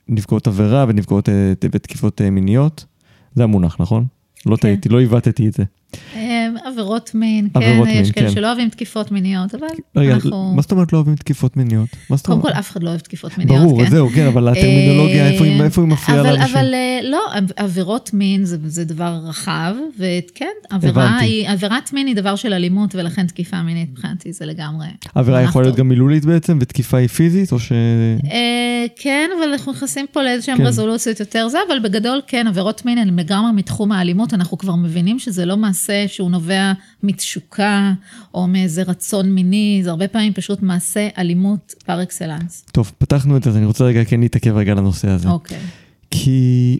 [0.07, 2.85] נפגעות עבירה ונפגעות אה, ותקיפות אה, מיניות.
[3.35, 4.05] זה המונח, נכון?
[4.45, 4.61] לא כן.
[4.61, 5.63] טעיתי, לא עיוותתי את זה.
[6.63, 8.33] עבירות מין, עבירות כן, מין, יש כאלה כן.
[8.35, 10.53] שלא אוהבים תקיפות מיניות, אבל רגע, אנחנו...
[10.55, 11.89] מה זאת אומרת לא אוהבים תקיפות מיניות?
[12.09, 12.53] מה זאת קודם אומרת?
[12.53, 13.89] כל, אף אחד לא אוהב תקיפות מיניות, ברור, כן?
[13.89, 16.55] זהו, כן, אבל הטרמינולוגיה, אה, איפה איפה היא מפריעה לאנשים?
[16.57, 21.19] אבל אה, לא, עב- עבירות מין זה, זה דבר רחב, וכן, עבירה.
[21.19, 24.87] היא, עבירת מין היא דבר של אלימות, ולכן תקיפה מינית מבחינתי זה לגמרי...
[25.15, 25.77] עבירה יכולה להיות.
[25.77, 27.71] גם מילולית בעצם, ותקיפה היא פיזית, או ש...
[28.31, 30.65] אה, כן, אבל אנחנו נכנסים פה לאיזשהם כן.
[30.65, 35.19] רזולוציות יותר זה, אבל בגדול כן, עבירות מין הן לגמרי מתחום האלימות, אנחנו כבר מבינים
[35.19, 36.44] שזה לא מעשה שהוא נובע
[37.03, 37.93] מתשוקה,
[38.33, 42.65] או מאיזה רצון מיני, זה הרבה פעמים פשוט מעשה אלימות פר אקסלנס.
[42.71, 45.29] טוב, פתחנו את זה, אני רוצה רגע כן להתעכב רגע על הנושא הזה.
[45.29, 45.59] אוקיי.
[46.11, 46.79] כי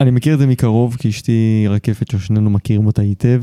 [0.00, 3.42] אני מכיר את זה מקרוב, כי אשתי רקפת ששנינו מכירים אותה היטב.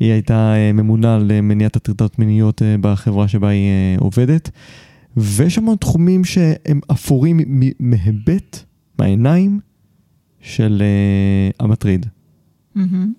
[0.00, 4.50] היא הייתה אה, ממונה על אה, מניעת הטרדות מיניות אה, בחברה שבה היא עובדת.
[5.16, 7.40] ויש המון תחומים שהם אפורים
[7.80, 8.64] מהיבט,
[8.98, 9.60] מהעיניים
[10.40, 12.06] של אה, המטריד.
[12.74, 13.12] מהמם.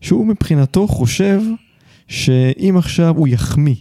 [0.00, 1.40] שהוא מבחינתו חושב
[2.08, 3.74] שאם עכשיו הוא יחמיא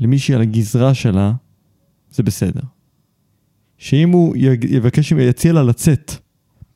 [0.00, 1.32] למישהי על הגזרה שלה,
[2.10, 2.60] זה בסדר.
[3.78, 4.36] שאם הוא
[4.68, 6.12] יבקש, יציע לה לצאת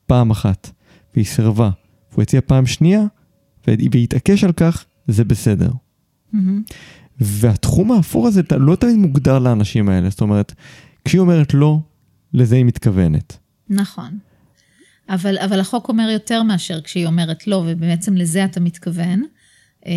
[0.05, 0.71] פעם אחת,
[1.13, 1.69] והיא סירבה,
[2.11, 3.01] והוא יציע פעם שנייה,
[3.67, 5.71] ו- ויתעקש על כך, זה בסדר.
[6.33, 6.63] מהמם.
[7.19, 10.53] והתחום האפור הזה לא תמיד מוגדר לאנשים האלה, זאת אומרת,
[11.05, 11.79] כשהיא אומרת לא,
[12.33, 13.37] לזה היא מתכוונת.
[13.69, 14.17] נכון.
[15.09, 19.23] אבל, אבל החוק אומר יותר מאשר כשהיא אומרת לא, ובעצם לזה אתה מתכוון,
[19.85, 19.91] אה,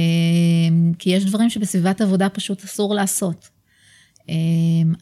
[0.98, 3.48] כי יש דברים שבסביבת עבודה פשוט אסור לעשות.
[4.28, 4.34] אה,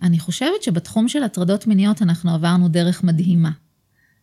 [0.02, 3.50] אני חושבת שבתחום של הטרדות מיניות אנחנו עברנו דרך מדהימה.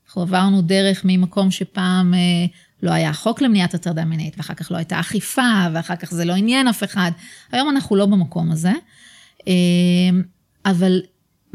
[0.07, 2.45] אנחנו עברנו דרך ממקום שפעם אה,
[2.83, 6.33] לא היה חוק למניעת הטרדה מינית, ואחר כך לא הייתה אכיפה, ואחר כך זה לא
[6.33, 7.11] עניין אף אחד.
[7.51, 8.73] היום אנחנו לא במקום הזה.
[10.65, 11.01] אבל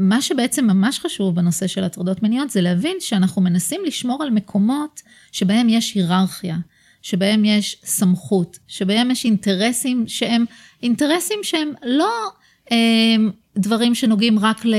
[0.01, 5.01] מה שבעצם ממש חשוב בנושא של הטרדות מיניות זה להבין שאנחנו מנסים לשמור על מקומות
[5.31, 6.57] שבהם יש היררכיה,
[7.01, 10.45] שבהם יש סמכות, שבהם יש אינטרסים שהם
[10.83, 12.11] אינטרסים שהם לא
[12.71, 12.77] אה,
[13.57, 14.75] דברים שנוגעים רק ל,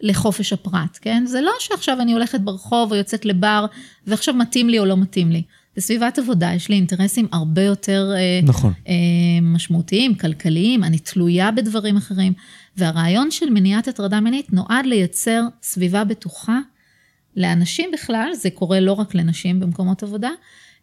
[0.00, 1.26] לחופש הפרט, כן?
[1.26, 3.66] זה לא שעכשיו אני הולכת ברחוב או יוצאת לבר
[4.06, 5.42] ועכשיו מתאים לי או לא מתאים לי.
[5.76, 8.72] בסביבת עבודה יש לי אינטרסים הרבה יותר אה, נכון.
[8.88, 8.94] אה,
[9.42, 12.32] משמעותיים, כלכליים, אני תלויה בדברים אחרים.
[12.76, 16.58] והרעיון של מניעת הטרדה מינית נועד לייצר סביבה בטוחה
[17.36, 20.30] לאנשים בכלל, זה קורה לא רק לנשים במקומות עבודה,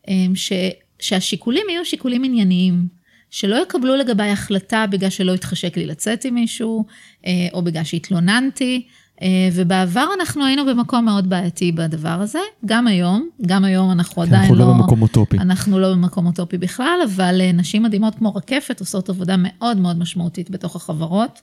[0.07, 0.51] אה, ש,
[0.99, 2.87] שהשיקולים יהיו שיקולים ענייניים,
[3.29, 6.85] שלא יקבלו לגביי החלטה בגלל שלא התחשק לי לצאת עם מישהו,
[7.25, 8.87] אה, או בגלל שהתלוננתי.
[9.21, 14.41] אה, ובעבר אנחנו היינו במקום מאוד בעייתי בדבר הזה, גם היום, גם היום אנחנו עדיין
[14.41, 14.65] אנחנו לא...
[14.65, 15.37] לא במקום אוטופי.
[15.37, 19.99] אנחנו לא במקום אוטופי בכלל, אבל אה, נשים מדהימות כמו רקפת עושות עבודה מאוד מאוד
[19.99, 21.41] משמעותית בתוך החברות,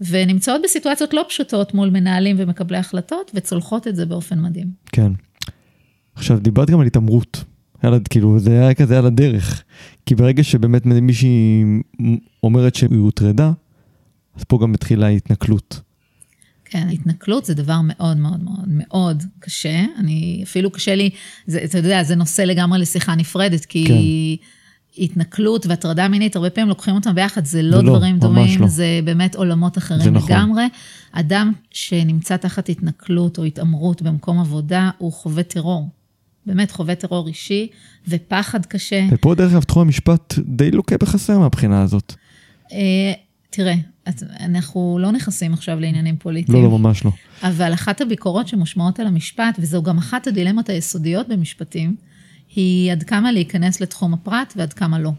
[0.00, 4.66] ונמצאות בסיטואציות לא פשוטות מול מנהלים ומקבלי החלטות, וצולחות את זה באופן מדהים.
[4.92, 5.12] כן.
[6.14, 7.44] עכשיו, דיברת גם על התעמרות.
[7.84, 9.62] יאללה, כאילו, זה היה כזה על הדרך.
[10.06, 11.64] כי ברגע שבאמת מישהי
[12.42, 13.52] אומרת שהיא הוטרדה,
[14.36, 15.80] אז פה גם מתחילה ההתנכלות.
[16.72, 19.84] כן, התנכלות זה דבר מאוד מאוד מאוד מאוד קשה.
[19.98, 21.10] אני, אפילו קשה לי,
[21.46, 25.02] זה, אתה יודע, זה נושא לגמרי לשיחה נפרדת, כי כן.
[25.02, 28.60] התנכלות והטרדה מינית, הרבה פעמים לוקחים אותם ביחד, זה לא זה לא, דברים ממש דומים,
[28.60, 28.66] לא.
[28.66, 30.30] זה באמת עולמות אחרים נכון.
[30.30, 30.64] לגמרי.
[31.12, 35.88] אדם שנמצא תחת התנכלות או התעמרות במקום עבודה, הוא חווה טרור.
[36.46, 37.68] באמת חווה טרור אישי
[38.08, 39.06] ופחד קשה.
[39.12, 42.14] ופה דרך אגב תחום המשפט די לוקה בחסר מהבחינה הזאת.
[42.72, 43.12] אה,
[43.50, 43.74] תראה,
[44.08, 46.58] את- אנחנו לא נכנסים עכשיו לעניינים פוליטיים.
[46.64, 47.10] לא, לא, ממש לא.
[47.42, 51.96] אבל אחת הביקורות שמושמעות על המשפט, וזו גם אחת הדילמות היסודיות במשפטים,
[52.54, 55.10] היא עד כמה להיכנס לתחום הפרט ועד כמה לא.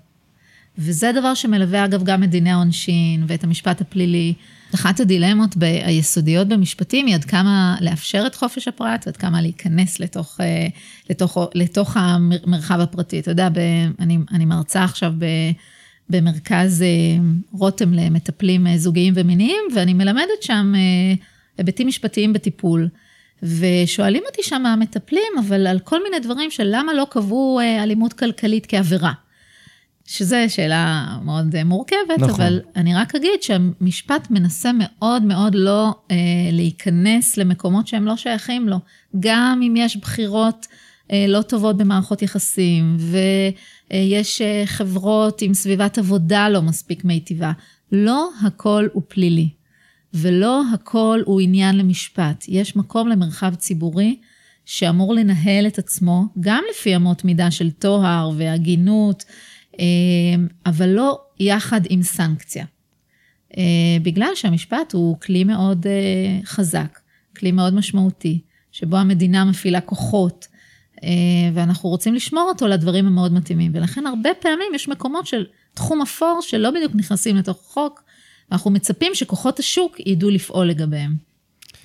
[0.77, 4.33] וזה דבר שמלווה אגב גם את דיני העונשין ואת המשפט הפלילי.
[4.75, 9.99] אחת הדילמות ב- היסודיות במשפטים היא עד כמה לאפשר את חופש הפרט ועד כמה להיכנס
[9.99, 10.67] לתוך, אה,
[11.09, 13.19] לתוך, לתוך המרחב הפרטי.
[13.19, 13.57] אתה יודע, ב,
[13.99, 15.25] אני, אני מרצה עכשיו ב,
[16.09, 16.87] במרכז אה,
[17.51, 21.13] רותם למטפלים אה, זוגיים ומיניים, ואני מלמדת שם אה,
[21.57, 22.89] היבטים משפטיים בטיפול.
[23.43, 28.65] ושואלים אותי שם המטפלים, אבל על כל מיני דברים של למה לא קבעו אלימות כלכלית
[28.67, 29.13] כעבירה.
[30.05, 32.29] שזו שאלה מאוד מורכבת, נכון.
[32.29, 36.15] אבל אני רק אגיד שהמשפט מנסה מאוד מאוד לא אה,
[36.51, 38.77] להיכנס למקומות שהם לא שייכים לו.
[39.19, 40.67] גם אם יש בחירות
[41.11, 43.53] אה, לא טובות במערכות יחסים, ויש
[43.93, 47.51] אה, חברות עם סביבת עבודה לא מספיק מיטיבה,
[47.91, 49.49] לא הכל הוא פלילי.
[50.13, 52.45] ולא הכל הוא עניין למשפט.
[52.47, 54.19] יש מקום למרחב ציבורי
[54.65, 59.25] שאמור לנהל את עצמו, גם לפי אמות מידה של טוהר והגינות,
[59.79, 59.85] אה,
[60.65, 62.65] אבל לא יחד עם סנקציה.
[63.57, 63.63] אה,
[64.01, 66.99] בגלל שהמשפט הוא כלי מאוד אה, חזק,
[67.37, 68.39] כלי מאוד משמעותי,
[68.71, 70.52] שבו המדינה מפעילה כוחות, אה,
[71.53, 73.71] ואנחנו רוצים לשמור אותו לדברים המאוד מתאימים.
[73.75, 78.03] ולכן הרבה פעמים יש מקומות של תחום אפור שלא בדיוק נכנסים לתוך החוק,
[78.51, 81.15] ואנחנו מצפים שכוכות השוק ידעו לפעול לגביהם.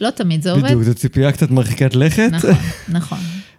[0.00, 0.64] לא תמיד זה עובד.
[0.64, 2.30] בדיוק, זו ציפייה קצת מרחיקת לכת.
[2.32, 2.50] נכון,
[2.88, 3.18] נכון.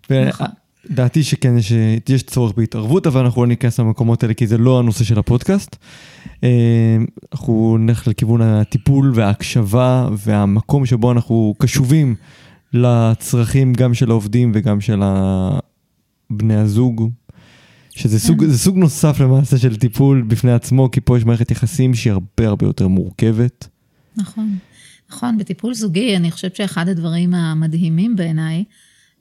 [0.29, 0.47] נכון.
[0.89, 1.73] דעתי שכן, יש,
[2.09, 5.75] יש צורך בהתערבות, אבל אנחנו לא ניכנס למקומות האלה כי זה לא הנושא של הפודקאסט.
[6.43, 6.97] אה,
[7.33, 12.15] אנחנו נלך לכיוון הטיפול וההקשבה והמקום שבו אנחנו קשובים
[12.73, 14.99] לצרכים גם של העובדים וגם של
[16.29, 17.09] בני הזוג.
[17.89, 21.93] שזה סוג, זה סוג נוסף למעשה של טיפול בפני עצמו, כי פה יש מערכת יחסים
[21.93, 23.67] שהיא הרבה הרבה יותר מורכבת.
[24.17, 24.57] נכון.
[25.09, 28.63] נכון, בטיפול זוגי, אני חושבת שאחד הדברים המדהימים בעיניי,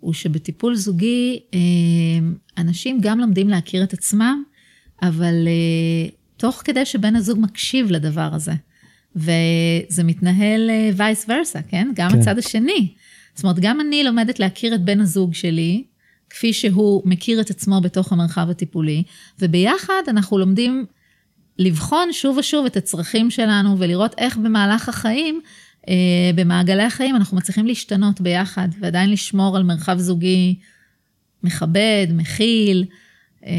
[0.00, 1.58] הוא שבטיפול זוגי, אה,
[2.58, 4.42] אנשים גם לומדים להכיר את עצמם,
[5.02, 8.54] אבל אה, תוך כדי שבן הזוג מקשיב לדבר הזה.
[9.16, 11.88] וזה מתנהל וייס ורסה, כן?
[11.94, 12.18] גם כן.
[12.18, 12.92] הצד השני.
[13.38, 15.84] זאת אומרת, גם אני לומדת להכיר את בן הזוג שלי,
[16.30, 19.02] כפי שהוא מכיר את עצמו בתוך המרחב הטיפולי,
[19.38, 20.86] וביחד אנחנו לומדים
[21.58, 25.40] לבחון שוב ושוב את הצרכים שלנו ולראות איך במהלך החיים,
[25.88, 25.94] אה,
[26.34, 30.58] במעגלי החיים, אנחנו מצליחים להשתנות ביחד ועדיין לשמור על מרחב זוגי
[31.42, 32.84] מכבד, מכיל.
[33.46, 33.52] אה,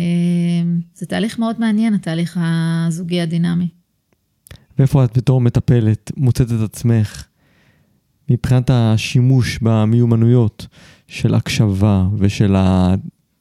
[0.93, 3.67] זה תהליך מאוד מעניין, התהליך הזוגי הדינמי.
[4.79, 7.28] ואיפה את בתור מטפלת מוצאת את עצמך
[8.29, 10.67] מבחינת השימוש במיומנויות
[11.07, 12.95] של הקשבה ושל ה...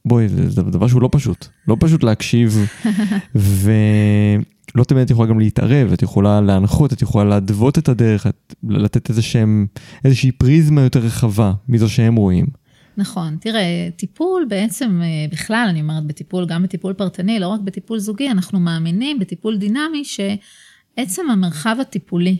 [0.05, 1.47] בואי, זה, זה דבר שהוא לא פשוט.
[1.69, 2.67] לא פשוט להקשיב,
[3.35, 8.55] ולא תמיד את יכולה גם להתערב, את יכולה להנחות, את יכולה להדוות את הדרך, את,
[8.69, 9.67] לתת איזה שהם,
[10.05, 12.47] איזושהי פריזמה יותר רחבה מזו שהם רואים.
[12.97, 17.99] נכון, תראה, טיפול בעצם, אה, בכלל, אני אומרת בטיפול, גם בטיפול פרטני, לא רק בטיפול
[17.99, 22.37] זוגי, אנחנו מאמינים בטיפול דינמי שעצם המרחב הטיפולי,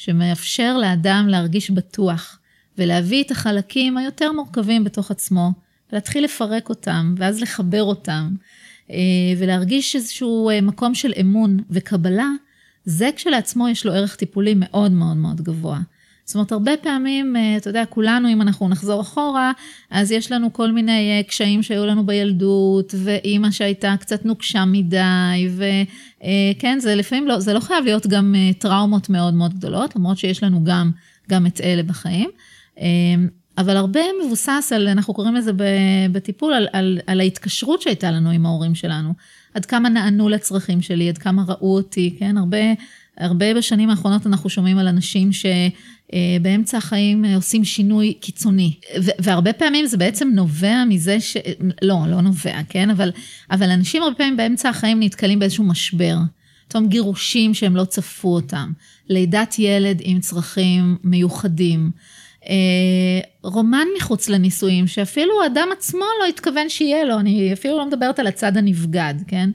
[0.00, 2.38] שמאפשר לאדם להרגיש בטוח
[2.78, 5.52] ולהביא את החלקים היותר מורכבים בתוך עצמו,
[5.92, 8.34] ולהתחיל לפרק אותם, ואז לחבר אותם,
[8.90, 8.96] אה,
[9.38, 12.28] ולהרגיש איזשהו אה, מקום של אמון וקבלה,
[12.84, 15.80] זה כשלעצמו יש לו ערך טיפולי מאוד מאוד מאוד גבוה.
[16.30, 19.52] זאת אומרת, הרבה פעמים, אה, אתה יודע, כולנו, אם אנחנו נחזור אחורה,
[19.90, 25.48] אז יש לנו כל מיני אה, קשיים שהיו לנו בילדות, ואימא שהייתה קצת נוקשה מדי,
[25.56, 30.18] וכן, זה לפעמים לא, זה לא חייב להיות גם אה, טראומות מאוד מאוד גדולות, למרות
[30.18, 30.90] שיש לנו גם,
[31.30, 32.30] גם את אלה בחיים.
[32.80, 32.86] אה,
[33.58, 35.52] אבל הרבה מבוסס על, אנחנו קוראים לזה
[36.12, 39.12] בטיפול, על, על, על ההתקשרות שהייתה לנו עם ההורים שלנו.
[39.54, 42.36] עד כמה נענו לצרכים שלי, עד כמה ראו אותי, כן?
[42.36, 42.58] הרבה,
[43.18, 45.32] הרבה בשנים האחרונות אנחנו שומעים על אנשים
[46.14, 48.74] שבאמצע החיים עושים שינוי קיצוני.
[49.18, 51.36] והרבה פעמים זה בעצם נובע מזה ש...
[51.82, 52.90] לא, לא נובע, כן?
[52.90, 53.10] אבל,
[53.50, 56.16] אבל אנשים הרבה פעמים באמצע החיים נתקלים באיזשהו משבר.
[56.68, 58.72] פתאום גירושים שהם לא צפו אותם,
[59.08, 61.90] לידת ילד עם צרכים מיוחדים.
[63.42, 68.26] רומן מחוץ לנישואים, שאפילו האדם עצמו לא התכוון שיהיה לו, אני אפילו לא מדברת על
[68.26, 69.50] הצד הנבגד, כן?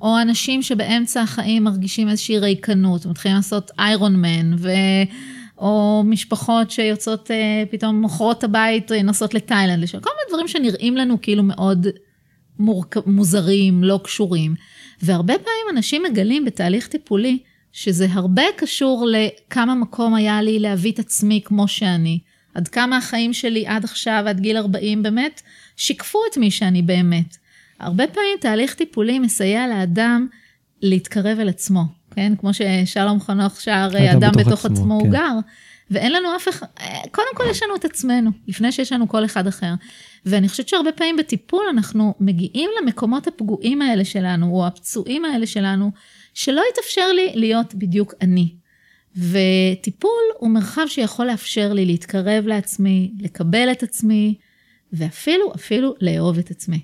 [0.00, 4.70] או אנשים שבאמצע החיים מרגישים איזושהי ריקנות, מתחילים לעשות איירון מן, ו...
[5.58, 7.30] או משפחות שיוצאות,
[7.70, 11.86] פתאום מוכרות הבית, נוסעות לתאילנד, כל מיני דברים שנראים לנו כאילו מאוד
[12.58, 12.96] מורכ...
[13.06, 14.54] מוזרים, לא קשורים.
[15.02, 17.38] והרבה פעמים אנשים מגלים בתהליך טיפולי
[17.72, 22.18] שזה הרבה קשור לכמה מקום היה לי להביא את עצמי כמו שאני.
[22.54, 25.42] עד כמה החיים שלי עד עכשיו, עד גיל 40, באמת
[25.76, 27.36] שיקפו את מי שאני באמת.
[27.80, 30.26] הרבה פעמים תהליך טיפולי מסייע לאדם
[30.82, 31.84] להתקרב אל עצמו,
[32.16, 32.32] כן?
[32.40, 35.06] כמו ששלום חנוך שר, אדם, אדם בתוך, בתוך עצמו, עצמו כן.
[35.06, 35.38] הוא גר.
[35.90, 36.66] ואין לנו אף אחד,
[37.10, 39.74] קודם כל יש לנו את עצמנו, לפני שיש לנו כל אחד אחר.
[40.26, 45.90] ואני חושבת שהרבה פעמים בטיפול אנחנו מגיעים למקומות הפגועים האלה שלנו, או הפצועים האלה שלנו,
[46.34, 48.54] שלא יתאפשר לי להיות בדיוק אני.
[49.16, 54.34] וטיפול הוא מרחב שיכול לאפשר לי להתקרב לעצמי, לקבל את עצמי,
[54.92, 56.80] ואפילו, אפילו לאהוב את עצמי.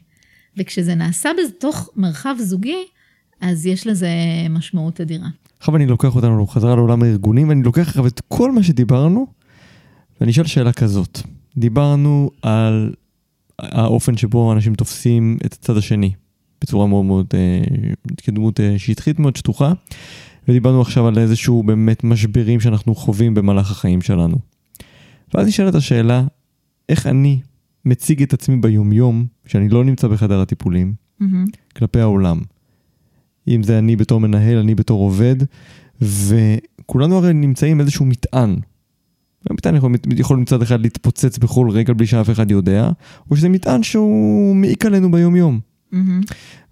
[0.56, 2.84] וכשזה נעשה בתוך מרחב זוגי,
[3.42, 4.08] אז יש לזה
[4.50, 5.28] משמעות אדירה.
[5.58, 9.26] עכשיו אני לוקח אותנו חזרה לעולם הארגונים, ואני לוקח עכשיו את כל מה שדיברנו,
[10.20, 11.18] ואני אשאל שאלה כזאת.
[11.56, 12.94] דיברנו על
[13.58, 16.12] האופן שבו אנשים תופסים את הצד השני,
[16.60, 17.62] בצורה מאוד מאוד, אה,
[18.16, 19.72] כדמות אה, שטחית מאוד שטוחה,
[20.48, 24.36] ודיברנו עכשיו על איזשהו באמת משברים שאנחנו חווים במהלך החיים שלנו.
[25.34, 26.24] ואז נשאלת השאלה,
[26.88, 27.40] איך אני
[27.84, 31.24] מציג את עצמי ביומיום, שאני לא נמצא בחדר הטיפולים, mm-hmm.
[31.76, 32.40] כלפי העולם.
[33.48, 35.36] אם זה אני בתור מנהל, אני בתור עובד,
[36.02, 38.56] וכולנו הרי נמצאים איזשהו מטען.
[39.50, 42.90] המטען יכול, יכול מצד אחד להתפוצץ בכל רגע בלי שאף אחד יודע,
[43.30, 45.60] או שזה מטען שהוא מעיק עלינו ביום-יום.
[45.92, 45.96] Mm-hmm.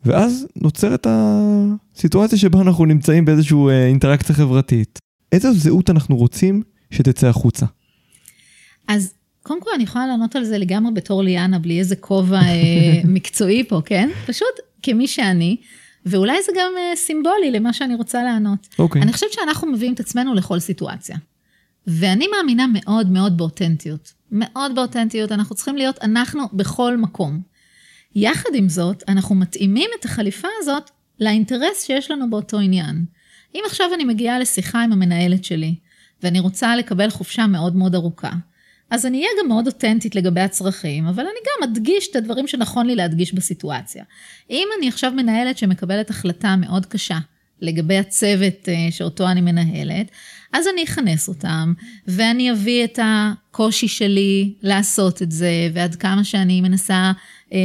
[0.04, 4.98] ואז נוצרת הסיטואציה שבה אנחנו נמצאים באיזושהי אה, אינטראקציה חברתית.
[5.32, 7.66] איזו זהות אנחנו רוצים שתצא החוצה?
[8.88, 13.00] אז קודם כל אני יכולה לענות על זה לגמרי בתור ליאנה, בלי איזה כובע אה,
[13.04, 14.08] מקצועי פה, כן?
[14.26, 14.48] פשוט
[14.82, 15.56] כמי שאני,
[16.06, 18.68] ואולי זה גם אה, סימבולי למה שאני רוצה לענות.
[18.78, 19.02] אוקיי.
[19.02, 21.16] אני חושבת שאנחנו מביאים את עצמנו לכל סיטואציה.
[21.86, 24.12] ואני מאמינה מאוד מאוד באותנטיות.
[24.32, 27.40] מאוד באותנטיות, אנחנו צריכים להיות אנחנו בכל מקום.
[28.14, 33.04] יחד עם זאת, אנחנו מתאימים את החליפה הזאת לאינטרס שיש לנו באותו עניין.
[33.54, 35.74] אם עכשיו אני מגיעה לשיחה עם המנהלת שלי,
[36.22, 38.30] ואני רוצה לקבל חופשה מאוד מאוד ארוכה,
[38.90, 42.86] אז אני אהיה גם מאוד אותנטית לגבי הצרכים, אבל אני גם אדגיש את הדברים שנכון
[42.86, 44.04] לי להדגיש בסיטואציה.
[44.50, 47.18] אם אני עכשיו מנהלת שמקבלת החלטה מאוד קשה
[47.60, 50.10] לגבי הצוות אה, שאותו אני מנהלת,
[50.52, 51.72] אז אני אכנס אותם,
[52.06, 57.12] ואני אביא את הקושי שלי לעשות את זה, ועד כמה שאני מנסה
[57.52, 57.58] אה,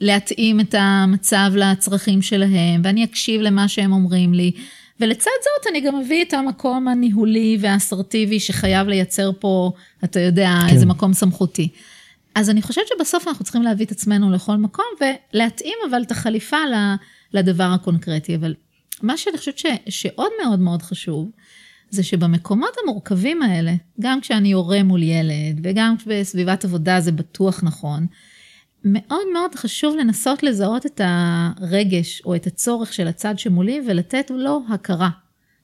[0.00, 4.52] להתאים את המצב לצרכים שלהם, ואני אקשיב למה שהם אומרים לי.
[5.00, 9.72] ולצד זאת אני גם מביא את המקום הניהולי והאסרטיבי שחייב לייצר פה,
[10.04, 10.74] אתה יודע, כן.
[10.74, 11.68] איזה מקום סמכותי.
[12.34, 16.56] אז אני חושבת שבסוף אנחנו צריכים להביא את עצמנו לכל מקום ולהתאים אבל את החליפה
[17.32, 18.36] לדבר הקונקרטי.
[18.36, 18.54] אבל
[19.02, 21.30] מה שאני חושבת ש, שעוד מאוד מאוד חשוב,
[21.90, 28.06] זה שבמקומות המורכבים האלה, גם כשאני הורה מול ילד וגם בסביבת עבודה זה בטוח נכון,
[28.84, 34.62] מאוד מאוד חשוב לנסות לזהות את הרגש או את הצורך של הצד שמולי ולתת לו
[34.70, 35.10] הכרה.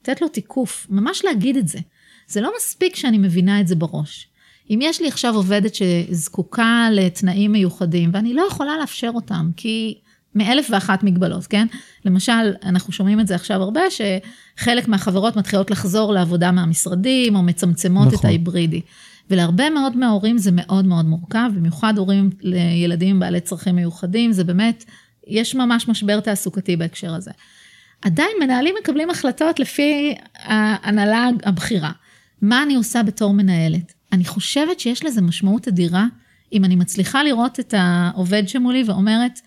[0.01, 1.79] לתת לו תיקוף, ממש להגיד את זה.
[2.27, 4.29] זה לא מספיק שאני מבינה את זה בראש.
[4.71, 9.99] אם יש לי עכשיו עובדת שזקוקה לתנאים מיוחדים ואני לא יכולה לאפשר אותם, כי
[10.35, 11.67] מאלף ואחת מגבלות, כן?
[12.05, 18.07] למשל, אנחנו שומעים את זה עכשיו הרבה, שחלק מהחברות מתחילות לחזור לעבודה מהמשרדים, או מצמצמות
[18.07, 18.19] נכון.
[18.19, 18.81] את ההיברידי.
[19.31, 24.85] ולהרבה מאוד מההורים זה מאוד מאוד מורכב, במיוחד הורים לילדים בעלי צרכים מיוחדים, זה באמת,
[25.27, 27.31] יש ממש משבר תעסוקתי בהקשר הזה.
[28.03, 31.93] עדיין מנהלים מקבלים החלטות לפי ההנהלה הבכירה.
[32.43, 33.93] מה אני עושה בתור מנהלת?
[34.13, 36.07] אני חושבת שיש לזה משמעות אדירה,
[36.53, 39.41] אם אני מצליחה לראות את העובד שמולי ואומרת,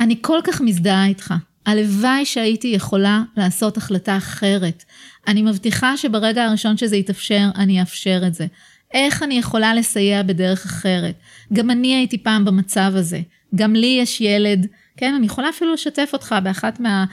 [0.00, 1.34] אני כל כך מזדהה איתך.
[1.66, 4.84] הלוואי שהייתי יכולה לעשות החלטה אחרת.
[5.28, 8.46] אני מבטיחה שברגע הראשון שזה יתאפשר, אני אאפשר את זה.
[8.94, 11.14] איך אני יכולה לסייע בדרך אחרת?
[11.52, 13.20] גם אני הייתי פעם במצב הזה.
[13.54, 17.04] גם לי יש ילד, כן, אני יכולה אפילו לשתף אותך באחת מה...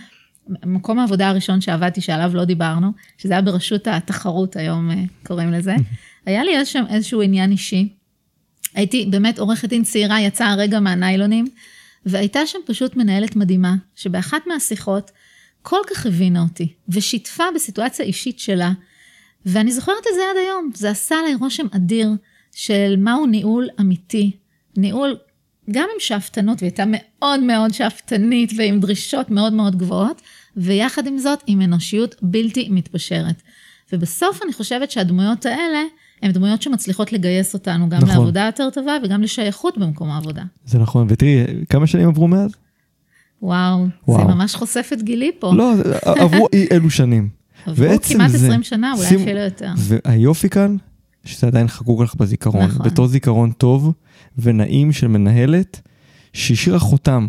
[0.66, 5.76] מקום העבודה הראשון שעבדתי, שעליו לא דיברנו, שזה היה ברשות התחרות, היום אה, קוראים לזה.
[6.26, 7.90] היה לי איזשהו, איזשהו עניין אישי.
[8.74, 11.46] הייתי באמת עורכת דין צעירה, יצאה הרגע מהניילונים,
[12.06, 15.12] והייתה שם פשוט מנהלת מדהימה, שבאחת מהשיחות
[15.62, 18.72] כל כך הבינה אותי, ושיתפה בסיטואציה אישית שלה,
[19.46, 22.10] ואני זוכרת את זה עד היום, זה עשה עליי רושם אדיר
[22.56, 24.32] של מהו ניהול אמיתי.
[24.78, 25.18] ניהול
[25.72, 30.22] גם עם שאפתנות, והיא הייתה מאוד מאוד שאפתנית ועם דרישות מאוד מאוד גבוהות,
[30.58, 33.42] ויחד עם זאת עם אנושיות בלתי מתפשרת.
[33.94, 35.84] ובסוף אני חושבת שהדמויות האלה,
[36.22, 38.10] הן דמויות שמצליחות לגייס אותנו גם נכון.
[38.10, 40.44] לעבודה יותר טובה וגם לשייכות במקום העבודה.
[40.66, 42.52] זה נכון, ותראי, כמה שנים עברו מאז?
[43.42, 44.28] וואו, וואו.
[44.28, 45.54] זה ממש חושף את גילי פה.
[45.56, 47.37] לא, עברו אי אלו שנים.
[47.68, 49.72] עברו כמעט זה, 20 שנה, אולי שימו, אפילו יותר.
[49.78, 50.76] והיופי כאן,
[51.26, 52.86] שזה עדיין חקוק לך בזיכרון, נכון.
[52.86, 53.94] בתור זיכרון טוב
[54.38, 55.82] ונעים של מנהלת,
[56.34, 57.28] שהשאירה חותם,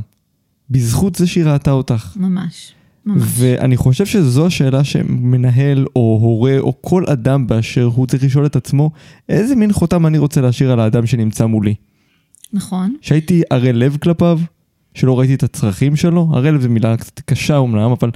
[0.70, 2.12] בזכות זה שהיא ראתה אותך.
[2.16, 2.72] ממש,
[3.06, 3.22] ממש.
[3.26, 8.56] ואני חושב שזו השאלה שמנהל או הורה או כל אדם באשר הוא צריך לשאול את
[8.56, 8.90] עצמו,
[9.28, 11.74] איזה מין חותם אני רוצה להשאיר על האדם שנמצא מולי?
[12.52, 12.94] נכון.
[13.00, 14.40] שהייתי ערל לב כלפיו,
[14.94, 18.10] שלא ראיתי את הצרכים שלו, ערל לב זו מילה קצת קשה אומנם, אבל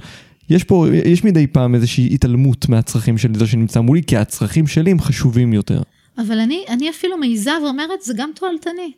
[0.49, 4.91] יש פה, יש מדי פעם איזושהי התעלמות מהצרכים של זה שנמצא מולי, כי הצרכים שלי
[4.91, 5.81] הם חשובים יותר.
[6.17, 8.91] אבל אני, אני אפילו מעיזה ואומרת, זה גם תועלתני.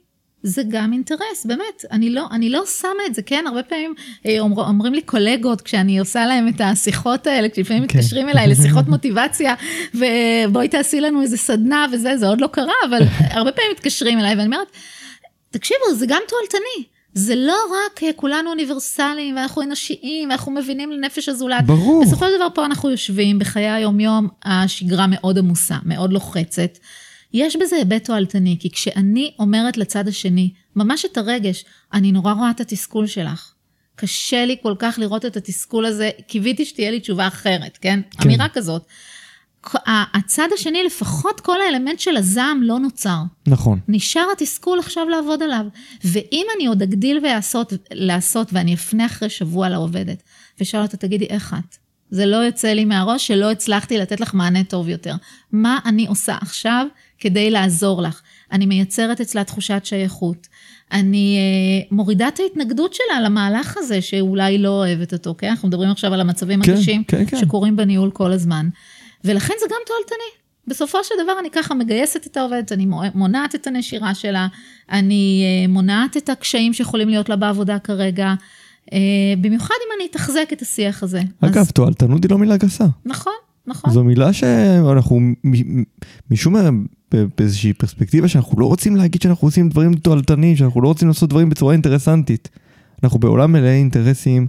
[0.44, 1.86] זה גם אינטרס, באמת.
[1.92, 3.44] אני לא, אני לא שמה את זה, כן?
[3.48, 3.94] הרבה פעמים
[4.26, 7.98] אה, אומר, אומרים לי קולגות, כשאני עושה להם את השיחות האלה, כשלפעמים כן.
[7.98, 9.56] מתקשרים אליי לשיחות מוטיבציה,
[9.94, 13.00] ובואי תעשי לנו איזה סדנה וזה, זה עוד לא קרה, אבל
[13.38, 14.68] הרבה פעמים מתקשרים אליי, ואני אומרת,
[15.52, 16.95] תקשיבו, זה גם תועלתני.
[17.18, 21.66] זה לא רק אה, כולנו אוניברסליים, ואנחנו אנושיים, ואנחנו מבינים לנפש הזולת.
[21.66, 22.04] ברור.
[22.06, 26.78] בסופו של דבר פה אנחנו יושבים, בחיי היום-יום השגרה מאוד עמוסה, מאוד לוחצת.
[27.34, 32.52] יש בזה היבט תועלתני, כי כשאני אומרת לצד השני, ממש את הרגש, אני נורא רואה
[32.52, 33.52] את התסכול שלך.
[33.96, 38.00] קשה לי כל כך לראות את התסכול הזה, קיוויתי שתהיה לי תשובה אחרת, כן?
[38.12, 38.24] כן.
[38.24, 38.86] אמירה כזאת.
[40.14, 43.20] הצד השני, לפחות כל האלמנט של הזעם לא נוצר.
[43.48, 43.80] נכון.
[43.88, 45.66] נשאר התסכול עכשיו לעבוד עליו.
[46.04, 50.24] ואם אני עוד אגדיל ואעשות, לעשות, ואני אפנה אחרי שבוע לעובדת,
[50.62, 51.78] ושאל אותה, תגידי, איך את?
[52.10, 55.16] זה לא יוצא לי מהראש שלא הצלחתי לתת לך מענה טוב יותר.
[55.52, 56.86] מה אני עושה עכשיו
[57.20, 58.22] כדי לעזור לך?
[58.52, 60.48] אני מייצרת אצלה תחושת שייכות.
[60.92, 65.50] אני אה, מורידה את ההתנגדות שלה למהלך הזה, שאולי לא אוהבת אותו, כן?
[65.50, 67.38] אנחנו מדברים עכשיו על המצבים כן, הקשים כן, כן.
[67.38, 68.70] שקורים בניהול כל הזמן.
[69.26, 70.46] ולכן זה גם תועלתני.
[70.68, 74.48] בסופו של דבר אני ככה מגייסת את העובדת, אני מונעת את הנשירה שלה,
[74.92, 78.34] אני אה, מונעת את הקשיים שיכולים להיות לה בעבודה כרגע,
[78.94, 78.98] אה,
[79.42, 81.22] במיוחד אם אני אתחזק את השיח הזה.
[81.42, 81.72] אגב, אז...
[81.72, 82.86] תועלתנות היא לא מילה גסה.
[83.06, 83.34] נכון,
[83.68, 83.94] נכון.
[83.94, 85.20] זו מילה שאנחנו,
[86.32, 86.70] משום מה,
[87.38, 91.50] באיזושהי פרספקטיבה שאנחנו לא רוצים להגיד שאנחנו עושים דברים תועלתניים, שאנחנו לא רוצים לעשות דברים
[91.50, 92.50] בצורה אינטרסנטית.
[93.04, 94.48] אנחנו בעולם מלא אינטרסים,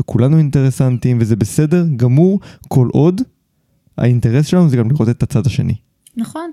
[0.00, 3.22] וכולנו אינטרסנטים, וזה בסדר גמור, כל עוד
[3.98, 5.74] האינטרס שלנו זה גם לראות את הצד השני.
[6.16, 6.50] נכון,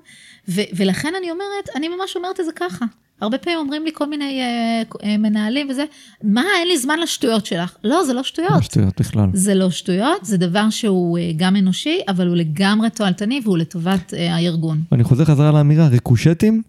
[0.49, 2.85] ו- ולכן אני אומרת, אני ממש אומרת את זה ככה.
[3.21, 5.85] הרבה פעמים אומרים לי כל מיני uh, uh, מנהלים וזה,
[6.23, 7.75] מה, אין לי זמן לשטויות שלך.
[7.83, 8.51] לא, זה לא שטויות.
[8.51, 9.29] לא שטויות בכלל.
[9.33, 14.13] זה לא שטויות, זה דבר שהוא uh, גם אנושי, אבל הוא לגמרי תועלתני והוא לטובת
[14.13, 14.83] uh, הארגון.
[14.91, 16.61] ואני חוזר חזרה לאמירה, ריקושטים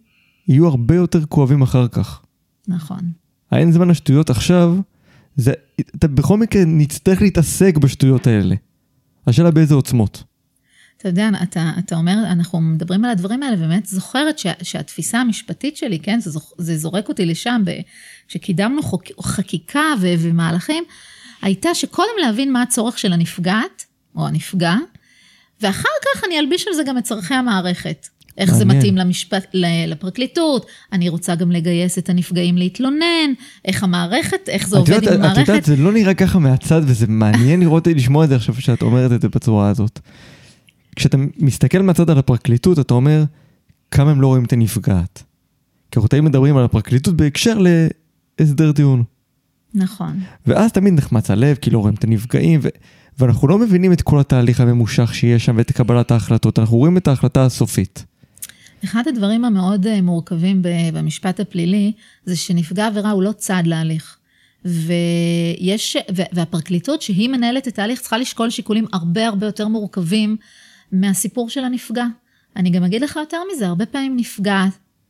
[0.48, 2.20] יהיו הרבה יותר כואבים אחר כך.
[2.68, 3.00] נכון.
[3.50, 4.76] האין זמן לשטויות עכשיו,
[5.36, 5.52] זה,
[5.96, 8.54] אתה בכל מקרה נצטרך להתעסק בשטויות האלה.
[9.26, 10.24] השאלה באיזה עוצמות.
[11.06, 15.76] אתה יודע, אתה, אתה אומר, אנחנו מדברים על הדברים האלה, ובאמת זוכרת שה, שהתפיסה המשפטית
[15.76, 17.62] שלי, כן, זה, זה זורק אותי לשם,
[18.28, 20.84] כשקידמנו חוק, חקיקה ו, ומהלכים,
[21.42, 23.84] הייתה שקודם להבין מה הצורך של הנפגעת,
[24.16, 24.74] או הנפגע,
[25.60, 28.08] ואחר כך אני אלביש על זה גם את צורכי המערכת.
[28.38, 28.68] איך מעניין.
[28.68, 29.46] זה מתאים למשפט,
[29.86, 33.32] לפרקליטות, אני רוצה גם לגייס את הנפגעים להתלונן,
[33.64, 35.42] איך המערכת, איך זה עובד יודעת, עם המערכת.
[35.42, 38.82] את יודעת, זה לא נראה ככה מהצד, וזה מעניין לראות, לשמוע את זה עכשיו שאת
[38.82, 40.00] אומרת את זה בצורה הזאת.
[40.96, 43.24] כשאתה מסתכל מהצד על הפרקליטות, אתה אומר,
[43.90, 45.22] כמה הם לא רואים את הנפגעת.
[45.90, 47.58] כי אנחנו תמיד מדברים על הפרקליטות בהקשר
[48.38, 49.04] להסדר טיעון.
[49.74, 50.20] נכון.
[50.46, 52.68] ואז תמיד נחמץ הלב, כי לא רואים את הנפגעים, ו...
[53.18, 57.08] ואנחנו לא מבינים את כל התהליך הממושך שיש שם ואת קבלת ההחלטות, אנחנו רואים את
[57.08, 58.04] ההחלטה הסופית.
[58.84, 61.92] אחד הדברים המאוד אה, מורכבים במשפט הפלילי,
[62.24, 64.16] זה שנפגע עבירה הוא לא צד להליך.
[64.64, 65.96] ויש,
[66.32, 70.36] והפרקליטות שהיא מנהלת את ההליך צריכה לשקול שיקולים הרבה הרבה יותר מורכבים
[70.92, 72.04] מהסיפור של הנפגע.
[72.56, 74.64] אני גם אגיד לך יותר מזה, הרבה פעמים נפגע,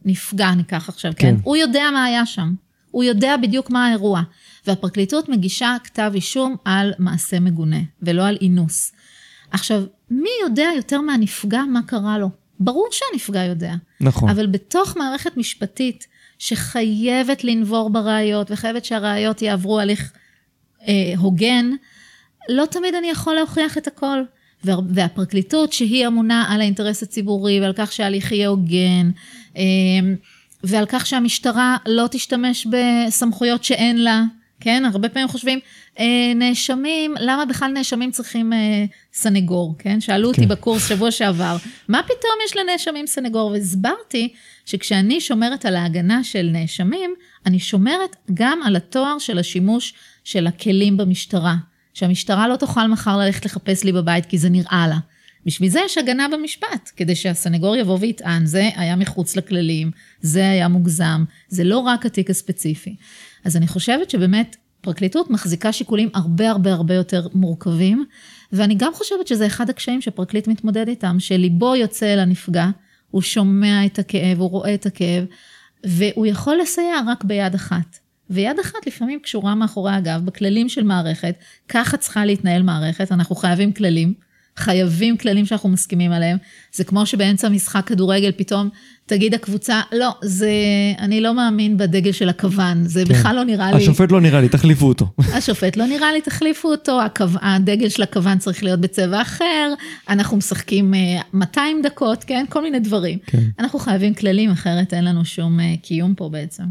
[0.05, 1.37] נפגע ניקח עכשיו, כן?
[1.37, 1.41] כן?
[1.43, 2.55] הוא יודע מה היה שם.
[2.91, 4.23] הוא יודע בדיוק מה האירוע.
[4.67, 8.93] והפרקליטות מגישה כתב אישום על מעשה מגונה, ולא על אינוס.
[9.51, 12.31] עכשיו, מי יודע יותר מהנפגע מה קרה לו?
[12.61, 13.75] ברור שהנפגע יודע.
[14.01, 14.29] נכון.
[14.31, 16.07] אבל בתוך מערכת משפטית
[16.39, 20.13] שחייבת לנבור בראיות, וחייבת שהראיות יעברו הליך
[20.89, 21.71] אה, הוגן,
[22.49, 24.23] לא תמיד אני יכול להוכיח את הכל.
[24.89, 29.11] והפרקליטות שהיא אמונה על האינטרס הציבורי ועל כך שההליך יהיה הוגן
[29.57, 30.17] אמ,
[30.65, 34.23] ועל כך שהמשטרה לא תשתמש בסמכויות שאין לה,
[34.61, 34.85] כן?
[34.93, 35.59] הרבה פעמים חושבים,
[35.99, 40.01] אה, נאשמים, למה בכלל נאשמים צריכים אה, סנגור, כן?
[40.01, 40.49] שאלו אותי כן.
[40.49, 41.57] בקורס שבוע שעבר,
[41.89, 43.51] מה פתאום יש לנאשמים סנגור?
[43.51, 44.35] והסברתי
[44.67, 47.15] שכשאני שומרת על ההגנה של נאשמים,
[47.47, 49.95] אני שומרת גם על התואר של השימוש
[50.25, 51.55] של הכלים במשטרה.
[51.97, 54.99] שהמשטרה לא תוכל מחר ללכת לחפש לי בבית כי זה נראה לה.
[55.47, 59.91] בשביל זה יש הגנה במשפט, כדי שהסנגור יבוא ויטען, זה היה מחוץ לכללים,
[60.21, 62.97] זה היה מוגזם, זה לא רק התיק הספציפי.
[63.45, 68.05] אז אני חושבת שבאמת פרקליטות מחזיקה שיקולים הרבה הרבה הרבה יותר מורכבים,
[68.53, 72.67] ואני גם חושבת שזה אחד הקשיים שפרקליט מתמודד איתם, שליבו יוצא אל הנפגע,
[73.11, 75.25] הוא שומע את הכאב, הוא רואה את הכאב,
[75.85, 78.06] והוא יכול לסייע רק ביד אחת.
[78.31, 81.35] ויד אחת לפעמים קשורה מאחורי הגב בכללים של מערכת,
[81.69, 84.26] ככה צריכה להתנהל מערכת, אנחנו חייבים כללים.
[84.57, 86.39] חייבים כללים שאנחנו מסכימים עליהם.
[86.73, 88.69] זה כמו שבאמצע משחק כדורגל פתאום
[89.07, 90.51] תגיד הקבוצה, לא, זה,
[90.99, 93.15] אני לא מאמין בדגל של הכוון, זה כן.
[93.15, 93.77] בכלל לא נראה לי...
[93.77, 95.07] השופט לא נראה לי, תחליפו אותו.
[95.37, 97.25] השופט לא נראה לי, תחליפו אותו, הקו...
[97.43, 99.75] הדגל של הכוון צריך להיות בצבע אחר,
[100.09, 100.95] אנחנו משחקים
[101.35, 102.45] 200 אה, דקות, כן?
[102.49, 103.19] כל מיני דברים.
[103.27, 103.43] כן.
[103.59, 106.65] אנחנו חייבים כללים, אחרת אין לנו שום אה, קיום פה בעצם.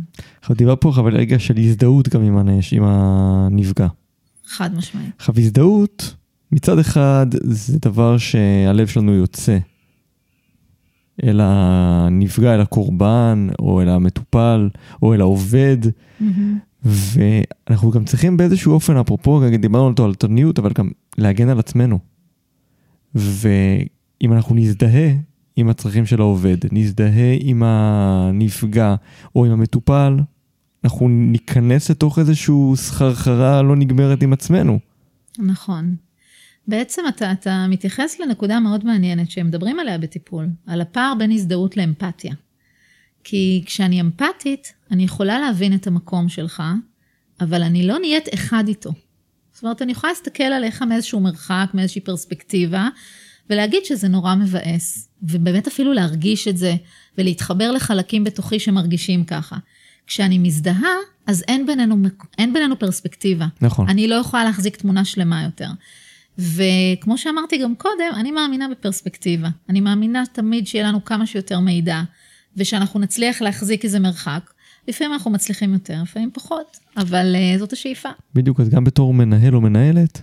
[0.52, 2.22] דיבר פה אבל רגע של הזדהות גם
[2.72, 3.88] עם הנפגע.
[4.48, 5.10] חד משמעית.
[5.18, 6.16] עכשיו הזדהות...
[6.56, 9.58] מצד אחד זה דבר שהלב שלנו יוצא
[11.24, 14.70] אל הנפגע, אל הקורבן, או אל המטופל,
[15.02, 16.24] או אל העובד, mm-hmm.
[16.84, 22.00] ואנחנו גם צריכים באיזשהו אופן, אפרופו, דיברנו על תועלתניות, אבל גם להגן על עצמנו.
[23.16, 25.10] ואם אנחנו נזדהה
[25.56, 28.96] עם הצרכים של העובד, נזדהה עם הנפגע
[29.36, 30.20] או עם המטופל,
[30.84, 34.80] אנחנו ניכנס לתוך איזשהו סחרחרה לא נגמרת עם עצמנו.
[35.40, 35.96] נכון.
[36.68, 41.78] בעצם אתה, אתה מתייחס לנקודה מאוד מעניינת שהם מדברים עליה בטיפול, על הפער בין הזדהות
[41.78, 42.34] לאמפתיה.
[43.24, 46.64] כי כשאני אמפתית, אני יכולה להבין את המקום שלך,
[47.42, 48.92] אבל אני לא נהיית אחד איתו.
[49.54, 52.88] זאת אומרת, אני יכולה להסתכל עליך מאיזשהו מרחק, מאיזושהי פרספקטיבה,
[53.50, 56.76] ולהגיד שזה נורא מבאס, ובאמת אפילו להרגיש את זה,
[57.18, 59.58] ולהתחבר לחלקים בתוכי שמרגישים ככה.
[60.08, 60.94] כשאני מזדהה,
[61.28, 61.96] אז אין בינינו,
[62.38, 63.48] אין בינינו פרספקטיבה.
[63.62, 63.90] נכון.
[63.90, 65.70] אני לא יכולה להחזיק תמונה שלמה יותר.
[66.38, 69.50] וכמו שאמרתי גם קודם, אני מאמינה בפרספקטיבה.
[69.70, 72.02] אני מאמינה תמיד שיהיה לנו כמה שיותר מידע,
[72.58, 74.52] ושאנחנו נצליח להחזיק איזה מרחק.
[74.88, 78.10] לפעמים אנחנו מצליחים יותר, לפעמים פחות, אבל uh, זאת השאיפה.
[78.34, 80.22] בדיוק, אז גם בתור מנהל או מנהלת,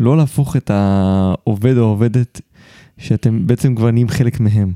[0.00, 2.40] לא להפוך את העובד או העובדת,
[2.98, 4.72] שאתם בעצם כבר נהיים חלק מהם.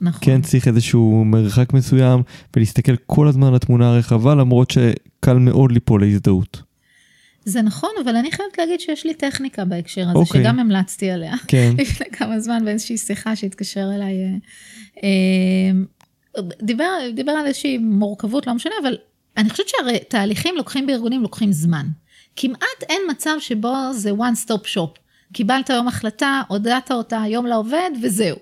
[0.00, 0.20] נכון.
[0.24, 2.22] כן צריך איזשהו מרחק מסוים,
[2.56, 6.62] ולהסתכל כל הזמן על התמונה הרחבה, למרות שקל מאוד ליפול להזדהות.
[7.48, 10.16] זה נכון, אבל אני חייבת להגיד שיש לי טכניקה בהקשר הזה, okay.
[10.16, 10.40] אוקיי.
[10.40, 11.34] שגם המלצתי עליה.
[11.46, 11.72] כן.
[11.78, 14.14] לפני כמה זמן באיזושהי שיחה שהתקשר אליי.
[14.24, 14.30] אה,
[15.04, 18.96] אה, דיבר, דיבר על איזושהי מורכבות, לא משנה, אבל
[19.36, 21.86] אני חושבת שהתהליכים לוקחים בארגונים, לוקחים זמן.
[22.36, 24.98] כמעט אין מצב שבו זה one stop shop.
[25.32, 28.36] קיבלת היום החלטה, הודעת אותה היום לעובד וזהו.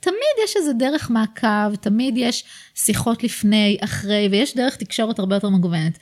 [0.00, 2.44] תמיד יש איזה דרך מעקב, תמיד יש
[2.74, 5.98] שיחות לפני, אחרי, ויש דרך תקשורת הרבה יותר מגוונת.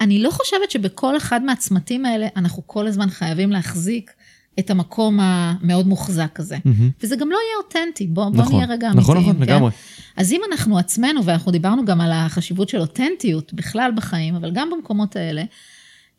[0.00, 4.10] אני לא חושבת שבכל אחד מהצמתים האלה אנחנו כל הזמן חייבים להחזיק
[4.58, 6.56] את המקום המאוד מוחזק הזה.
[6.56, 7.02] Mm-hmm.
[7.02, 8.96] וזה גם לא יהיה אותנטי, בוא, בוא נכון, נהיה רגע אמיתיים.
[8.96, 9.42] נכון, נכון, כן?
[9.42, 9.70] לגמרי.
[10.16, 14.70] אז אם אנחנו עצמנו, ואנחנו דיברנו גם על החשיבות של אותנטיות בכלל בחיים, אבל גם
[14.70, 15.42] במקומות האלה,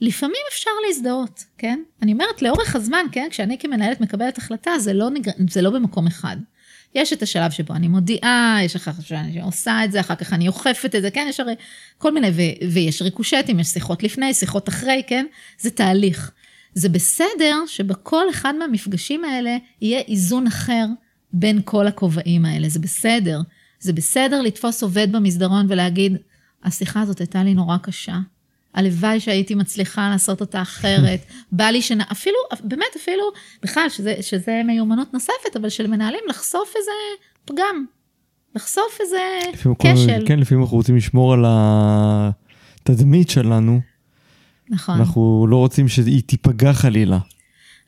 [0.02, 1.80] לפעמים אפשר להזדהות, כן?
[2.02, 5.32] אני אומרת, לאורך הזמן, כן, כשאני כמנהלת מקבלת החלטה, זה לא, נגר...
[5.50, 6.38] זה לא במקום אחד.
[6.96, 10.34] יש את השלב שבו אני מודיעה, יש אחר כך שאני עושה את זה, אחר כך
[10.34, 11.56] אני אוכפת את זה, כן, יש הרי
[11.98, 15.26] כל מיני, ו- ויש ריקושטים, יש שיחות לפני, שיחות אחרי, כן,
[15.60, 16.32] זה תהליך.
[16.74, 20.86] זה בסדר שבכל אחד מהמפגשים האלה יהיה איזון אחר
[21.34, 23.42] בין כל הכובעים האלה, זה בסדר.
[23.80, 26.18] זה בסדר לתפוס עובד במסדרון ולהגיד,
[26.64, 28.18] השיחה הזאת הייתה לי נורא קשה,
[28.76, 31.20] הלוואי שהייתי מצליחה לעשות אותה אחרת.
[31.52, 33.24] בא לי שנה, אפילו, באמת אפילו,
[33.64, 36.92] בכלל, שזה, שזה מיומנות נוספת, אבל של מנהלים לחשוף איזה
[37.46, 37.86] פגם,
[38.56, 39.40] לחשוף איזה
[39.80, 40.24] כשל.
[40.28, 43.80] כן, לפעמים אנחנו רוצים לשמור על התדמית שלנו.
[44.70, 44.96] נכון.
[44.96, 47.20] אנחנו לא רוצים שהיא תיפגע חלילה.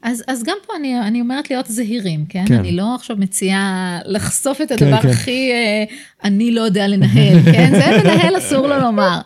[0.04, 2.46] אז, אז גם פה אני, אני אומרת להיות זהירים, כן?
[2.48, 2.60] כן?
[2.60, 5.96] אני לא עכשיו מציעה לחשוף את הדבר כן, הכי, כן.
[6.24, 7.72] אני לא יודע לנהל, כן?
[7.72, 9.20] זה מנהל אסור לו לומר.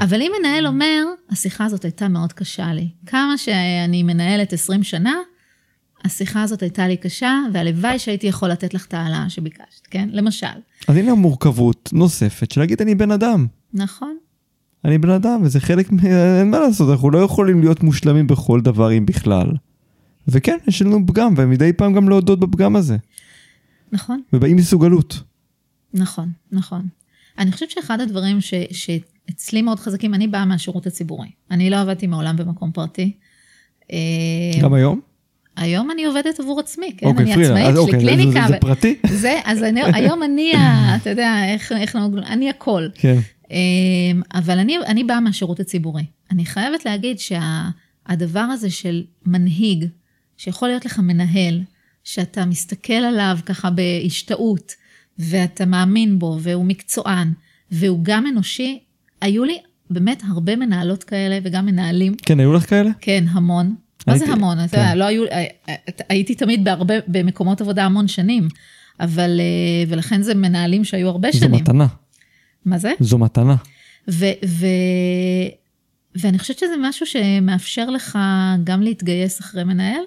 [0.00, 2.88] אבל אם מנהל אומר, השיחה הזאת הייתה מאוד קשה לי.
[3.06, 5.14] כמה שאני מנהלת 20 שנה,
[6.04, 10.08] השיחה הזאת הייתה לי קשה, והלוואי שהייתי יכול לתת לך את ההעלאה שביקשת, כן?
[10.12, 10.46] למשל.
[10.88, 13.46] אז הנה המורכבות נוספת של להגיד אני בן אדם.
[13.74, 14.16] נכון.
[14.84, 15.88] אני בן אדם, וזה חלק,
[16.40, 19.46] אין מה לעשות, אנחנו לא יכולים להיות מושלמים בכל דבר, אם בכלל.
[20.28, 22.96] וכן, יש לנו פגם, ומדי פעם גם להודות בפגם הזה.
[23.92, 24.20] נכון.
[24.32, 25.20] ובאי מסוגלות.
[25.94, 26.86] נכון, נכון.
[27.38, 31.28] אני חושבת שאחד הדברים ש, שאצלי מאוד חזקים, אני באה מהשירות הציבורי.
[31.50, 33.12] אני לא עבדתי מעולם במקום פרטי.
[33.92, 33.98] אה,
[34.62, 35.00] גם היום?
[35.56, 37.06] היום אני עובדת עבור עצמי, כן?
[37.06, 38.40] אוקיי, אני עצמאית, יש לי אוקיי, קליניקה.
[38.40, 38.98] זה, זה פרטי?
[39.10, 42.86] זה, אז אני, היום אני, ה, אתה יודע, איך, איך נהוג, אני הכל.
[42.94, 43.18] כן.
[43.50, 43.56] אה,
[44.34, 46.04] אבל אני, אני באה מהשירות הציבורי.
[46.30, 49.84] אני חייבת להגיד שהדבר שה, הזה של מנהיג,
[50.38, 51.60] שיכול להיות לך מנהל,
[52.04, 54.72] שאתה מסתכל עליו ככה בהשתאות,
[55.18, 57.32] ואתה מאמין בו, והוא מקצוען,
[57.70, 58.78] והוא גם אנושי,
[59.20, 59.58] היו לי
[59.90, 62.14] באמת הרבה מנהלות כאלה וגם מנהלים.
[62.22, 62.90] כן, היו לך כאלה?
[63.00, 63.74] כן, המון.
[64.06, 64.58] מה זה המון?
[64.58, 64.64] כן.
[64.64, 65.74] אתה יודע, לא היו, אה, אה,
[66.08, 68.48] הייתי תמיד בהרבה, במקומות עבודה המון שנים,
[69.00, 71.50] אבל, אה, ולכן זה מנהלים שהיו הרבה שנים.
[71.50, 71.86] זו מתנה.
[72.64, 72.92] מה זה?
[73.00, 73.56] זו מתנה.
[74.10, 74.66] ו, ו,
[76.14, 78.18] ואני חושבת שזה משהו שמאפשר לך
[78.64, 80.02] גם להתגייס אחרי מנהל,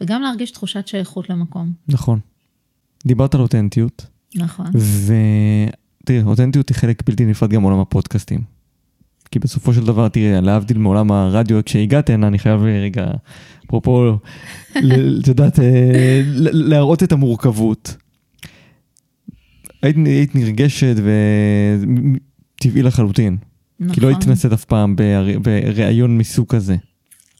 [0.00, 1.72] וגם להרגיש תחושת שייכות למקום.
[1.88, 2.18] נכון.
[3.06, 4.06] דיברת על אותנטיות.
[4.34, 4.66] נכון.
[6.02, 8.40] ותראה, אותנטיות היא חלק בלתי נפרד גם מעולם הפודקאסטים.
[9.30, 13.06] כי בסופו של דבר, תראה, להבדיל מעולם הרדיו, כשהגעת הנה, אני חייב רגע,
[13.66, 14.18] אפרופו,
[14.72, 16.20] את יודעת, אה,
[16.52, 17.96] להראות את המורכבות.
[19.82, 20.94] היית, היית נרגשת
[22.56, 23.36] וטבעי לחלוטין.
[23.80, 23.94] נכון.
[23.94, 24.96] כי לא התנסית אף פעם
[25.42, 26.76] בריאיון מסוג כזה.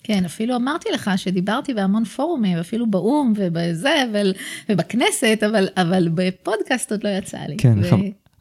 [0.07, 3.95] כן, אפילו אמרתי לך שדיברתי בהמון פורומים, אפילו באו"ם ובזה,
[4.69, 7.57] ובכנסת, אבל, אבל בפודקאסט עוד לא יצא לי.
[7.57, 7.87] כן, ו...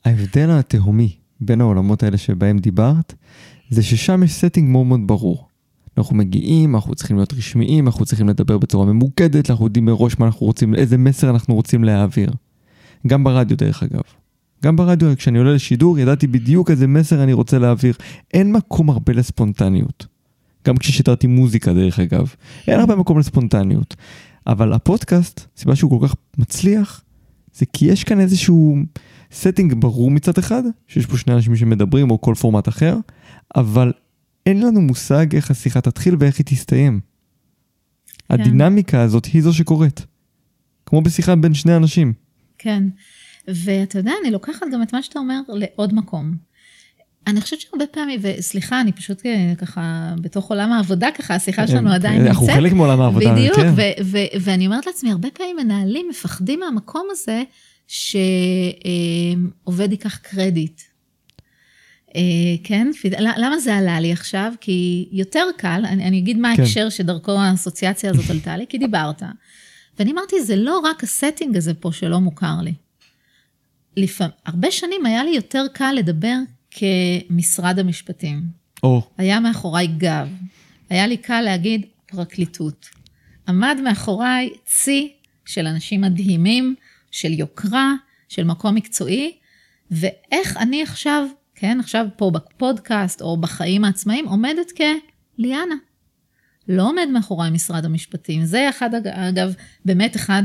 [0.05, 3.13] ההבדל התהומי בין העולמות האלה שבהם דיברת,
[3.69, 5.47] זה ששם יש setting מאוד מאוד ברור.
[5.97, 10.25] אנחנו מגיעים, אנחנו צריכים להיות רשמיים, אנחנו צריכים לדבר בצורה ממוקדת, אנחנו יודעים מראש מה
[10.25, 12.29] אנחנו רוצים, איזה מסר אנחנו רוצים להעביר.
[13.07, 14.01] גם ברדיו דרך אגב.
[14.63, 17.93] גם ברדיו, כשאני עולה לשידור, ידעתי בדיוק איזה מסר אני רוצה להעביר.
[18.33, 20.14] אין מקום הרבה לספונטניות.
[20.65, 22.35] גם כששידרתי מוזיקה דרך אגב.
[22.67, 23.95] אין הרבה מקום לספונטניות.
[24.47, 27.03] אבל הפודקאסט, הסיבה שהוא כל כך מצליח,
[27.53, 28.77] זה כי יש כאן איזשהו
[29.31, 32.97] setting ברור מצד אחד, שיש פה שני אנשים שמדברים או כל פורמט אחר,
[33.55, 33.91] אבל
[34.45, 36.99] אין לנו מושג איך השיחה תתחיל ואיך היא תסתיים.
[38.29, 38.33] כן.
[38.33, 40.05] הדינמיקה הזאת היא זו שקורית.
[40.85, 42.13] כמו בשיחה בין שני אנשים.
[42.57, 42.83] כן,
[43.47, 46.35] ואתה יודע, אני לוקחת גם את מה שאתה אומר לעוד מקום.
[47.27, 51.89] אני חושבת שהרבה פעמים, וסליחה, אני פשוט אה, ככה, בתוך עולם העבודה ככה, השיחה שלנו
[51.89, 52.29] כן, עדיין נמצאת.
[52.29, 53.73] אנחנו חלק מעולם העבודה, בדיוק, כן.
[54.41, 57.43] ואני אומרת לעצמי, הרבה פעמים מנהלים מפחדים מהמקום הזה,
[57.87, 60.81] שעובד ייקח קרדיט.
[62.15, 62.21] אה,
[62.63, 62.91] כן?
[63.19, 64.53] למה זה עלה לי עכשיו?
[64.61, 66.61] כי יותר קל, אני, אני אגיד מה כן.
[66.61, 69.23] ההקשר שדרכו האסוציאציה הזאת עלתה לי, כי דיברת.
[69.99, 72.73] ואני אמרתי, זה לא רק ה setting הזה פה שלא מוכר לי.
[73.97, 76.35] לפעמים, הרבה שנים היה לי יותר קל לדבר
[76.75, 78.41] כמשרד המשפטים.
[78.83, 79.01] או.
[79.17, 80.29] היה מאחוריי גב.
[80.89, 82.89] היה לי קל להגיד פרקליטות.
[83.47, 85.13] עמד מאחוריי צי
[85.45, 86.75] של אנשים מדהימים,
[87.11, 87.93] של יוקרה,
[88.29, 89.37] של מקום מקצועי,
[89.91, 95.75] ואיך אני עכשיו, כן, עכשיו פה בפודקאסט או בחיים העצמאיים, עומדת כליאנה.
[96.67, 98.45] לא עומד מאחורי משרד המשפטים.
[98.45, 99.53] זה אחד, אגב,
[99.85, 100.43] באמת אחד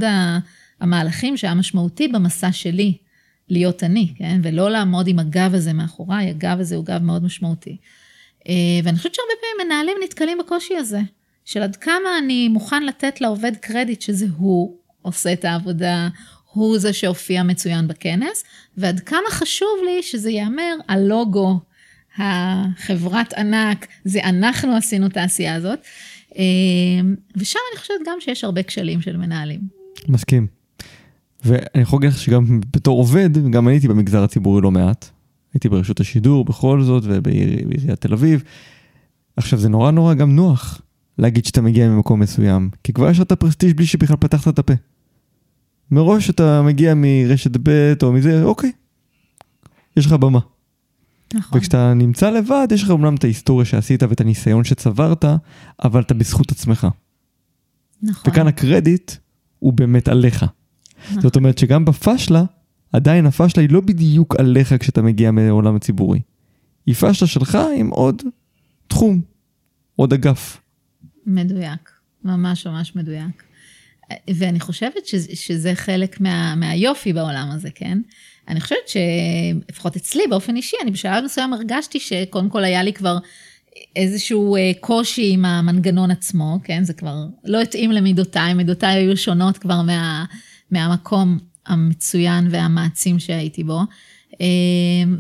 [0.80, 2.96] המהלכים שהיה משמעותי במסע שלי,
[3.51, 4.40] להיות אני, כן?
[4.42, 7.76] ולא לעמוד עם הגב הזה מאחוריי, הגב הזה הוא גב מאוד משמעותי.
[8.48, 11.01] אה, ואני חושבת שהרבה פעמים מנהלים נתקלים בקושי הזה,
[11.44, 16.09] של עד כמה אני מוכן לתת לעובד קרדיט שזה הוא עושה את העבודה,
[16.53, 18.44] הוא זה שהופיע מצוין בכנס,
[18.76, 21.61] ועד כמה חשוב לי שזה ייאמר, הלוגו,
[22.18, 25.78] החברת ענק, זה אנחנו עשינו את העשייה הזאת.
[26.36, 26.42] אה,
[27.36, 29.61] ושם אני חושבת גם שיש הרבה כשלים של מנהלים.
[30.09, 30.59] מסכים.
[31.45, 35.11] ואני יכול להגיד לך שגם בתור עובד, גם הייתי במגזר הציבורי לא מעט.
[35.55, 38.43] הייתי ברשות השידור בכל זאת ובעיריית תל אביב.
[39.36, 40.80] עכשיו זה נורא נורא גם נוח
[41.18, 44.59] להגיד שאתה מגיע ממקום מסוים, כי כבר יש לך את הפרסטיג' בלי שבכלל פתחת את
[44.59, 44.72] הפה.
[45.91, 48.72] מראש אתה מגיע מרשת ב' או מזה, אוקיי,
[49.97, 50.38] יש לך במה.
[51.34, 51.59] נכון.
[51.59, 55.24] וכשאתה נמצא לבד, יש לך אומנם את ההיסטוריה שעשית ואת הניסיון שצברת,
[55.84, 56.86] אבל אתה בזכות עצמך.
[58.03, 58.32] נכון.
[58.32, 59.12] וכאן הקרדיט
[59.59, 60.45] הוא באמת עליך.
[61.22, 62.44] זאת אומרת שגם בפשלה,
[62.92, 66.20] עדיין הפשלה היא לא בדיוק עליך כשאתה מגיע מהעולם הציבורי.
[66.86, 68.22] היא פשלה שלך עם עוד
[68.86, 69.20] תחום,
[69.96, 70.61] עוד אגף.
[71.26, 71.90] מדויק,
[72.24, 73.42] ממש ממש מדויק.
[74.34, 77.98] ואני חושבת שזה, שזה חלק מה, מהיופי בעולם הזה, כן?
[78.48, 83.18] אני חושבת שלפחות אצלי באופן אישי, אני בשלב מסוים הרגשתי שקודם כל היה לי כבר
[83.96, 86.84] איזשהו אה, קושי עם המנגנון עצמו, כן?
[86.84, 90.24] זה כבר לא התאים למידותיי, מידותיי היו שונות כבר מה,
[90.70, 93.80] מהמקום המצוין והמעצים שהייתי בו.
[94.40, 94.46] אה,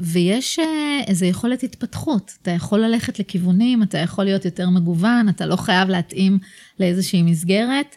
[0.00, 5.46] ויש אה, איזו יכולת התפתחות, אתה יכול ללכת לכיוונים, אתה יכול להיות יותר מגוון, אתה
[5.46, 6.38] לא חייב להתאים
[6.80, 7.96] לאיזושהי מסגרת,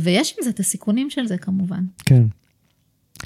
[0.00, 1.84] ויש עם זה את הסיכונים של זה כמובן.
[2.04, 2.22] כן.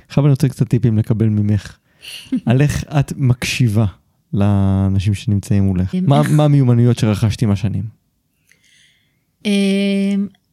[0.08, 1.76] עכשיו אני רוצה קצת טיפים לקבל ממך.
[2.46, 3.86] על איך את מקשיבה
[4.32, 5.94] לאנשים שנמצאים מולך?
[6.30, 7.84] מה המיומנויות שרכשתי עם השנים?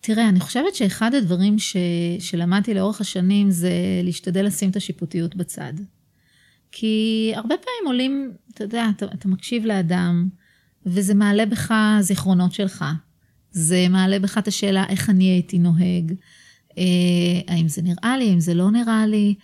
[0.07, 1.77] תראה, אני חושבת שאחד הדברים ש,
[2.19, 3.71] שלמדתי לאורך השנים זה
[4.03, 5.73] להשתדל לשים את השיפוטיות בצד.
[6.71, 10.29] כי הרבה פעמים עולים, אתה יודע, אתה, אתה מקשיב לאדם,
[10.85, 12.85] וזה מעלה בך זיכרונות שלך.
[13.51, 16.13] זה מעלה בך את השאלה איך אני הייתי נוהג,
[16.77, 16.83] אה,
[17.47, 19.35] האם זה נראה לי, האם זה לא נראה לי.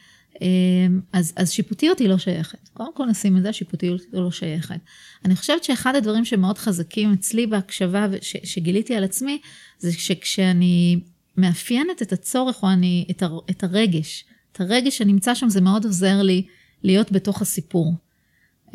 [0.41, 2.69] אמ, אז, אז שיפוטיות היא לא שייכת.
[2.73, 4.79] קודם כל נשים את זה, שיפוטיות היא לא שייכת.
[5.25, 9.41] אני חושבת שאחד הדברים שמאוד חזקים אצלי בהקשבה ש, שגיליתי על עצמי,
[9.79, 10.99] זה שכשאני
[11.37, 15.85] מאפיינת את הצורך או אני, את, הר, את הרגש, את הרגש שנמצא שם, זה מאוד
[15.85, 16.45] עוזר לי
[16.83, 17.93] להיות בתוך הסיפור.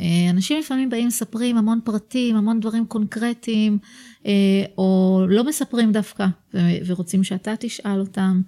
[0.01, 3.79] אה, אנשים לפעמים באים, מספרים המון פרטים, המון דברים קונקרטיים,
[4.27, 6.27] אה, או לא מספרים דווקא,
[6.87, 8.43] ורוצים שאתה תשאל אותם.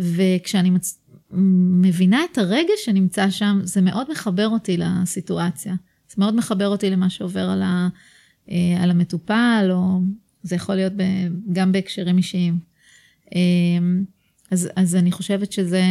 [0.00, 0.99] וכשאני מצ...
[1.32, 5.74] מבינה את הרגש שנמצא שם, זה מאוד מחבר אותי לסיטואציה.
[6.08, 7.88] זה מאוד מחבר אותי למה שעובר על, ה...
[8.50, 10.00] אה, על המטופל, או
[10.42, 11.02] זה יכול להיות ב...
[11.52, 12.58] גם בהקשרים אישיים.
[14.50, 15.82] אז, אז אני חושבת שזה,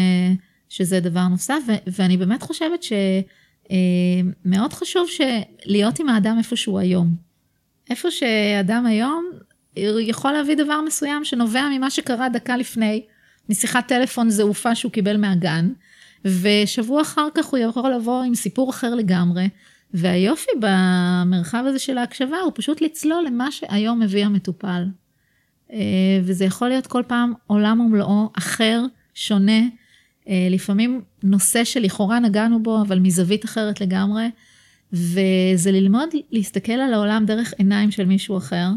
[0.69, 1.71] שזה דבר נוסף, ו...
[1.87, 2.93] ואני באמת חושבת ש...
[3.71, 3.77] אה,
[4.73, 5.07] חשוב
[5.65, 7.15] להיות עם האדם איפה שהוא היום.
[7.89, 9.25] איפה שאדם היום
[9.99, 13.05] יכול להביא דבר מסוים שנובע ממה שקרה דקה לפני,
[13.50, 15.70] משיחת טלפון זעופה שהוא קיבל מהגן,
[16.26, 19.50] ושבוע אחר כך הוא יכול לבוא עם סיפור אחר לגמרי,
[19.93, 24.84] והיופי במרחב הזה של ההקשבה הוא פשוט לצלול למה שהיום מביא המטופל.
[25.74, 28.84] אה, וזה יכול להיות כל פעם עולם ומלואו אחר,
[29.14, 29.62] שונה,
[30.30, 34.30] אה, לפעמים נושא שלכאורה נגענו בו, אבל מזווית אחרת לגמרי,
[34.93, 38.68] וזה ללמוד להסתכל על העולם דרך עיניים של מישהו אחר,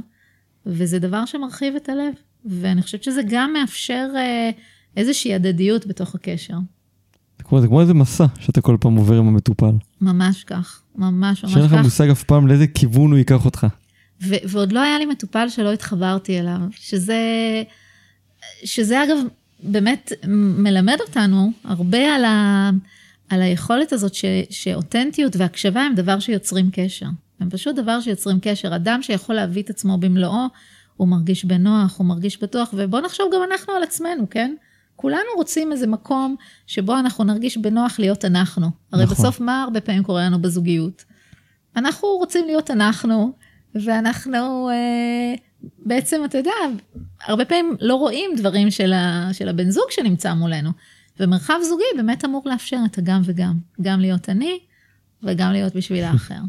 [0.66, 2.14] וזה דבר שמרחיב את הלב,
[2.44, 4.50] ואני חושבת שזה גם מאפשר אה,
[4.96, 6.56] איזושהי הדדיות בתוך הקשר.
[7.38, 9.72] זה כמו, זה כמו איזה מסע שאתה כל פעם עובר עם המטופל.
[10.00, 11.58] ממש כך, ממש ממש כך.
[11.58, 13.66] שאין לך מושג אף פעם לאיזה כיוון הוא ייקח אותך.
[14.22, 17.22] ו- ועוד לא היה לי מטופל שלא התחברתי אליו, שזה,
[18.64, 19.16] שזה אגב
[19.62, 20.12] באמת
[20.58, 22.70] מלמד אותנו הרבה על, ה,
[23.28, 27.06] על היכולת הזאת ש, שאותנטיות והקשבה הם דבר שיוצרים קשר.
[27.40, 28.76] הם פשוט דבר שיוצרים קשר.
[28.76, 30.46] אדם שיכול להביא את עצמו במלואו,
[31.02, 34.54] הוא מרגיש בנוח, הוא מרגיש בטוח, ובואו נחשוב גם אנחנו על עצמנו, כן?
[34.96, 36.36] כולנו רוצים איזה מקום
[36.66, 38.70] שבו אנחנו נרגיש בנוח להיות אנחנו.
[38.92, 39.16] הרי נכון.
[39.16, 41.04] בסוף מה הרבה פעמים קורה לנו בזוגיות?
[41.76, 43.32] אנחנו רוצים להיות אנחנו,
[43.74, 45.34] ואנחנו אה,
[45.86, 46.50] בעצם, אתה יודע,
[47.26, 50.70] הרבה פעמים לא רואים דברים של, ה, של הבן זוג שנמצא מולנו.
[51.20, 53.58] ומרחב זוגי באמת אמור לאפשר את הגם וגם.
[53.80, 54.58] גם להיות אני,
[55.22, 56.40] וגם להיות בשביל האחר.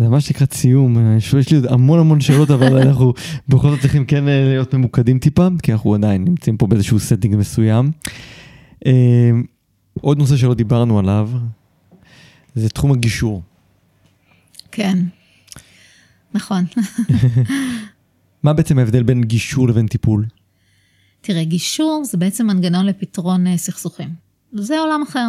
[0.00, 3.12] זה ממש לקראת סיום, יש לי עוד המון המון שאלות, אבל אנחנו
[3.48, 7.36] בכל זאת צריכים כן אה, להיות ממוקדים טיפה, כי אנחנו עדיין נמצאים פה באיזשהו setting
[7.36, 7.90] מסוים.
[8.86, 9.30] אה,
[10.00, 11.30] עוד נושא שלא דיברנו עליו,
[12.54, 13.42] זה תחום הגישור.
[14.72, 14.98] כן.
[16.34, 16.64] נכון.
[18.42, 20.26] מה בעצם ההבדל בין גישור לבין טיפול?
[21.20, 24.08] תראה, גישור זה בעצם מנגנון לפתרון אה, סכסוכים.
[24.52, 25.28] זה עולם אחר.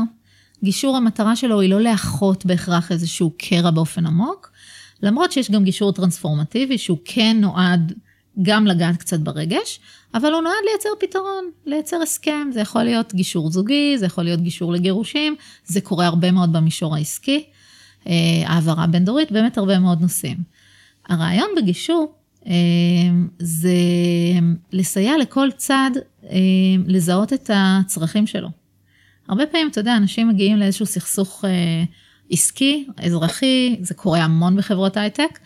[0.64, 4.52] גישור, המטרה שלו היא לא לאחות בהכרח איזשהו קרע באופן עמוק,
[5.04, 7.94] למרות שיש גם גישור טרנספורמטיבי שהוא כן נועד
[8.42, 9.80] גם לגעת קצת ברגש,
[10.14, 12.50] אבל הוא נועד לייצר פתרון, לייצר הסכם.
[12.54, 15.36] זה יכול להיות גישור זוגי, זה יכול להיות גישור לגירושים,
[15.66, 17.44] זה קורה הרבה מאוד במישור העסקי,
[18.08, 18.14] אה,
[18.46, 20.38] העברה בין דורית, באמת הרבה מאוד נושאים.
[21.10, 22.14] הרעיון בגישור
[22.48, 22.54] אה,
[23.40, 23.74] זה
[24.72, 25.92] לסייע לכל צד
[26.24, 26.38] אה,
[26.88, 28.50] לזהות את הצרכים שלו.
[29.28, 31.84] הרבה פעמים, אתה יודע, אנשים מגיעים לאיזשהו סכסוך אה,
[32.32, 35.40] עסקי, אזרחי, זה קורה המון בחברות הייטק,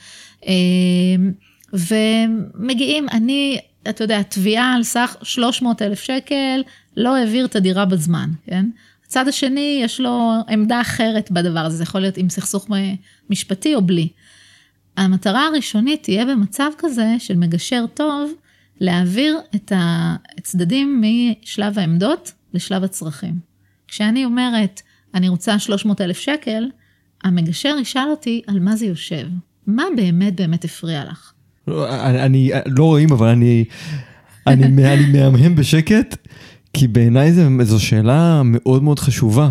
[1.73, 3.59] ומגיעים, אני,
[3.89, 6.63] אתה יודע, תביעה על סך 300 אלף שקל,
[6.97, 8.65] לא העביר את הדירה בזמן, כן?
[9.05, 12.67] הצד השני, יש לו עמדה אחרת בדבר הזה, זה יכול להיות עם סכסוך
[13.29, 14.07] משפטי או בלי.
[14.97, 18.31] המטרה הראשונית תהיה במצב כזה של מגשר טוב,
[18.79, 23.39] להעביר את הצדדים משלב העמדות לשלב הצרכים.
[23.87, 24.81] כשאני אומרת,
[25.15, 26.63] אני רוצה 300 אלף שקל,
[27.23, 29.27] המגשר ישאל אותי על מה זה יושב.
[29.67, 31.31] מה באמת באמת הפריע לך?
[31.67, 33.65] לא, אני, אני לא רואים, אבל אני,
[34.47, 36.27] אני, אני מהמהם בשקט,
[36.73, 39.49] כי בעיניי זו שאלה מאוד מאוד חשובה.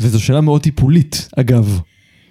[0.00, 1.80] וזו שאלה מאוד טיפולית, אגב.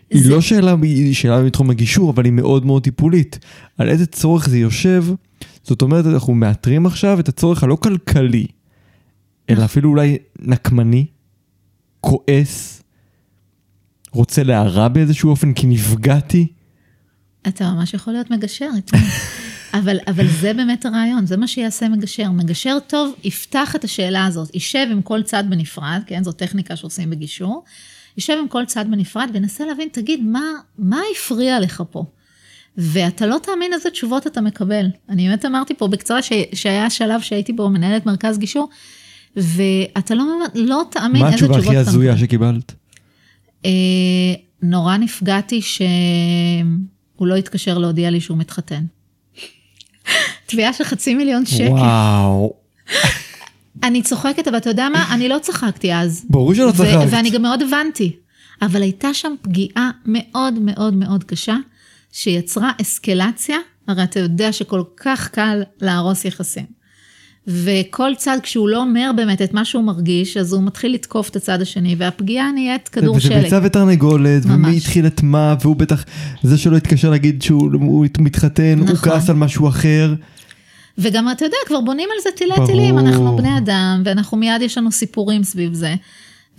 [0.09, 3.39] היא לא שאלה, היא שאלה מתחום הגישור, אבל היא מאוד מאוד טיפולית.
[3.77, 5.05] על איזה צורך זה יושב,
[5.63, 8.45] זאת אומרת, אנחנו מאתרים עכשיו את הצורך הלא כלכלי,
[9.49, 11.05] אלא אפילו אולי נקמני,
[12.01, 12.83] כועס,
[14.11, 16.47] רוצה להרע באיזשהו אופן כי נפגעתי.
[17.47, 18.69] אתה ממש יכול להיות מגשר,
[19.79, 22.31] אבל, אבל זה באמת הרעיון, זה מה שיעשה מגשר.
[22.31, 27.09] מגשר טוב יפתח את השאלה הזאת, יישב עם כל צד בנפרד, כן, זו טכניקה שעושים
[27.09, 27.63] בגישור.
[28.17, 30.43] יושב עם כל צד בנפרד ונסה להבין, תגיד, מה,
[30.77, 32.05] מה הפריע לך פה?
[32.77, 34.85] ואתה לא תאמין איזה תשובות אתה מקבל.
[35.09, 38.69] אני באמת אמרתי פה בקצרה ש, שהיה שלב שהייתי בו מנהלת מרכז גישור,
[39.35, 40.23] ואתה לא,
[40.55, 41.55] לא תאמין איזה תשובות.
[41.55, 42.73] מה התשובה הכי הזויה שקיבלת?
[43.65, 43.71] אה,
[44.61, 48.83] נורא נפגעתי שהוא לא התקשר להודיע לי שהוא מתחתן.
[50.47, 51.67] תביעה של חצי מיליון שקל.
[51.67, 52.53] וואו.
[53.83, 55.13] אני צוחקת, אבל אתה יודע מה?
[55.13, 56.25] אני לא צחקתי אז.
[56.29, 57.07] ברור שלא צחקת.
[57.09, 58.15] ואני גם מאוד הבנתי.
[58.61, 61.55] אבל הייתה שם פגיעה מאוד מאוד מאוד קשה,
[62.11, 63.57] שיצרה אסקלציה,
[63.87, 66.80] הרי אתה יודע שכל כך קל להרוס יחסים.
[67.47, 71.35] וכל צד, כשהוא לא אומר באמת את מה שהוא מרגיש, אז הוא מתחיל לתקוף את
[71.35, 73.43] הצד השני, והפגיעה נהיית כדור וזה שלג.
[73.43, 74.43] ביצה ותרנגולת.
[74.45, 76.05] ומי התחיל את מה, והוא בטח,
[76.43, 79.11] זה שלא התקשר להגיד שהוא הוא מתחתן, הוא נכון.
[79.11, 80.13] כעס על משהו אחר.
[80.97, 82.67] וגם אתה יודע, כבר בונים על זה תילי ברור.
[82.67, 85.95] תילים, אנחנו בני אדם, ואנחנו מיד יש לנו סיפורים סביב זה.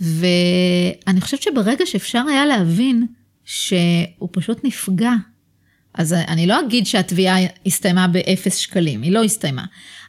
[0.01, 3.05] ואני חושבת שברגע שאפשר היה להבין
[3.45, 5.13] שהוא פשוט נפגע,
[5.93, 9.63] אז אני לא אגיד שהתביעה הסתיימה באפס שקלים, היא לא הסתיימה,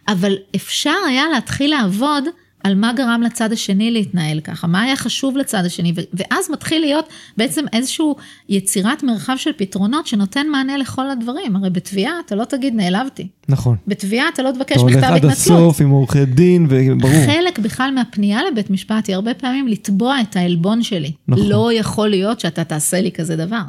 [0.09, 2.25] אבל אפשר היה להתחיל לעבוד
[2.65, 7.09] על מה גרם לצד השני להתנהל ככה, מה היה חשוב לצד השני, ואז מתחיל להיות
[7.37, 8.07] בעצם איזושהי
[8.49, 11.57] יצירת מרחב של פתרונות שנותן מענה לכל הדברים.
[11.57, 13.29] הרי בתביעה אתה לא תגיד נעלבתי.
[13.49, 13.77] נכון.
[13.87, 15.59] בתביעה אתה לא תבקש אתה הולך מכתב עד התנצלות.
[15.59, 17.13] הסוף עם עורכי דין, וברור.
[17.27, 21.13] חלק בכלל מהפנייה לבית משפט היא הרבה פעמים לתבוע את העלבון שלי.
[21.29, 21.47] נכון.
[21.47, 23.63] לא יכול להיות שאתה תעשה לי כזה דבר.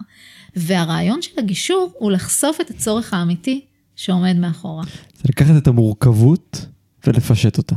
[0.56, 4.84] והרעיון של הגישור הוא לחשוף את הצורך האמיתי שעומד מאחורה.
[5.16, 6.66] זה לקחת את המורכבות
[7.08, 7.76] ולפשט אותה.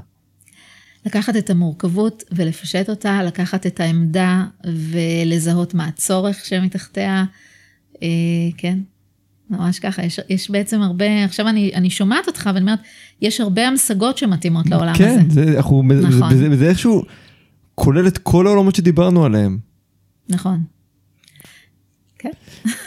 [1.06, 7.24] לקחת את המורכבות ולפשט אותה, לקחת את העמדה ולזהות מה הצורך שמתחתיה,
[8.02, 8.08] אה,
[8.56, 8.78] כן,
[9.50, 12.78] ממש ככה, יש, יש בעצם הרבה, עכשיו אני, אני שומעת אותך ואני אומרת,
[13.22, 15.04] יש הרבה המשגות שמתאימות לעולם הזה.
[15.04, 16.32] כן, זה, אנחנו, נכון.
[16.32, 17.02] וזה, וזה איכשהו
[17.74, 19.58] כולל את כל העולמות שדיברנו עליהם.
[20.28, 20.62] נכון.
[22.18, 22.30] כן.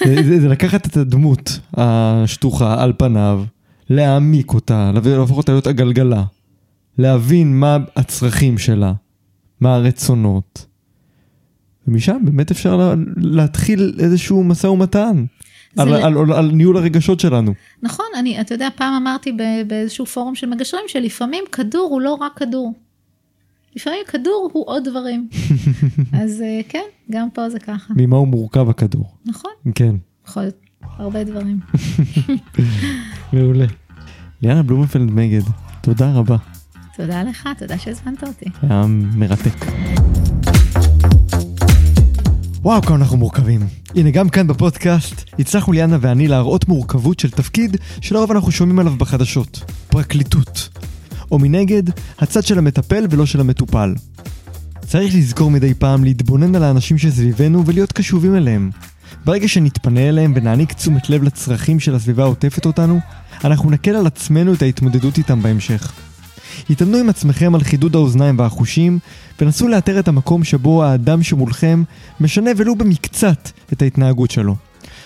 [0.05, 3.43] זה, זה, זה לקחת את הדמות השטוחה על פניו,
[3.89, 6.23] להעמיק אותה, להפוך אותה להיות הגלגלה,
[6.97, 8.93] להבין מה הצרכים שלה,
[9.61, 10.65] מה הרצונות.
[11.87, 15.25] ומשם באמת אפשר לה, להתחיל איזשהו משא ומתן
[15.77, 17.53] על, ל- על, על, על ניהול הרגשות שלנו.
[17.83, 19.31] נכון, אני, אתה יודע, פעם אמרתי
[19.67, 22.73] באיזשהו פורום של מגשרים, שלפעמים כדור הוא לא רק כדור.
[23.75, 25.29] לפעמים כדור הוא עוד דברים.
[26.21, 27.93] אז אה, כן, גם פה זה ככה.
[27.97, 29.05] ממה הוא מורכב הכדור.
[29.25, 29.95] נכון, כן,
[30.27, 31.59] יכול להיות הרבה דברים.
[33.33, 33.65] מעולה.
[34.41, 35.41] ליאנה בלומנפלד מגד,
[35.81, 36.37] תודה רבה.
[36.97, 38.45] תודה לך, תודה שהזמנת אותי.
[38.61, 39.65] היה מרתק.
[42.61, 43.61] וואו, כמה אנחנו מורכבים.
[43.95, 48.93] הנה, גם כאן בפודקאסט הצלחנו ליאנה ואני להראות מורכבות של תפקיד שלרוב אנחנו שומעים עליו
[48.97, 49.63] בחדשות.
[49.87, 50.80] פרקליטות.
[51.31, 51.83] או מנגד,
[52.19, 53.93] הצד של המטפל ולא של המטופל.
[54.87, 58.71] צריך לזכור מדי פעם להתבונן על האנשים שסביבנו ולהיות קשובים אליהם.
[59.25, 62.99] ברגע שנתפנה אליהם ונעניק תשומת לב לצרכים של הסביבה העוטפת אותנו,
[63.43, 65.91] אנחנו נקל על עצמנו את ההתמודדות איתם בהמשך.
[66.69, 68.99] התאמנו עם עצמכם על חידוד האוזניים והחושים,
[69.41, 71.83] ונסו לאתר את המקום שבו האדם שמולכם
[72.19, 74.55] משנה ולו במקצת את ההתנהגות שלו.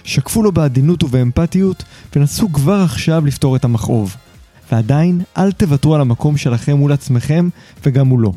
[0.03, 1.83] שקפו לו בעדינות ובאמפתיות,
[2.15, 4.15] ונסו כבר עכשיו לפתור את המכאוב.
[4.71, 7.49] ועדיין, אל תוותרו על המקום שלכם מול עצמכם
[7.85, 8.33] וגם מולו.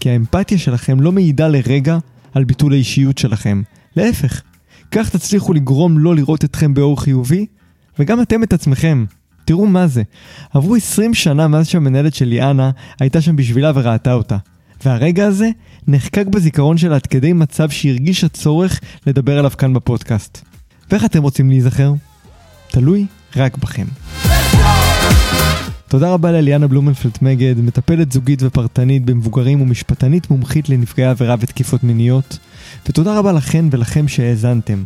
[0.00, 1.98] כי האמפתיה שלכם לא מעידה לרגע
[2.34, 3.62] על ביטול האישיות שלכם.
[3.96, 4.42] להפך,
[4.90, 7.46] כך תצליחו לגרום לו לראות אתכם באור חיובי,
[7.98, 9.04] וגם אתם את עצמכם.
[9.44, 10.02] תראו מה זה.
[10.54, 14.36] עברו 20 שנה מאז שהמנהלת של ליאנה הייתה שם בשבילה וראתה אותה.
[14.84, 15.48] והרגע הזה
[15.88, 20.44] נחקק בזיכרון שלה עד כדי מצב שהרגישה צורך לדבר עליו כאן בפודקאסט.
[20.90, 21.92] ואיך אתם רוצים להיזכר?
[22.70, 23.06] תלוי
[23.36, 23.86] רק בכם.
[25.90, 32.38] תודה רבה לאליאנה בלומנפלד מגד, מטפלת זוגית ופרטנית במבוגרים ומשפטנית מומחית לנפגעי עבירה ותקיפות מיניות.
[32.88, 34.84] ותודה רבה לכן ולכם שהאזנתם.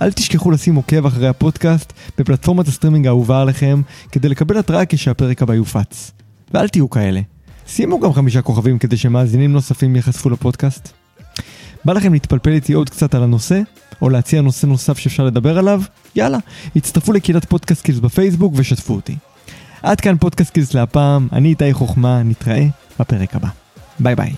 [0.00, 3.82] אל תשכחו לשים עוקב אחרי הפודקאסט בפלטפורמת הסטרימינג האהובה עליכם
[4.12, 6.12] כדי לקבל התראה כשהפרק הבא יופץ.
[6.54, 7.20] ואל תהיו כאלה.
[7.66, 10.92] שימו גם חמישה כוכבים כדי שמאזינים נוספים ייחשפו לפודקאסט.
[11.84, 13.60] בא לכם להתפלפל איתי עוד קצת על הנושא,
[14.02, 15.82] או להציע נושא נוסף שאפשר לדבר עליו?
[16.14, 16.38] יאללה,
[16.76, 19.16] הצטרפו לקהילת פודקאסקילס בפייסבוק ושתפו אותי.
[19.86, 22.66] עד כאן פודקאסקילס להפעם, אני איתי חוכמה, נתראה
[23.00, 23.48] בפרק הבא.
[24.00, 24.32] ביי ביי.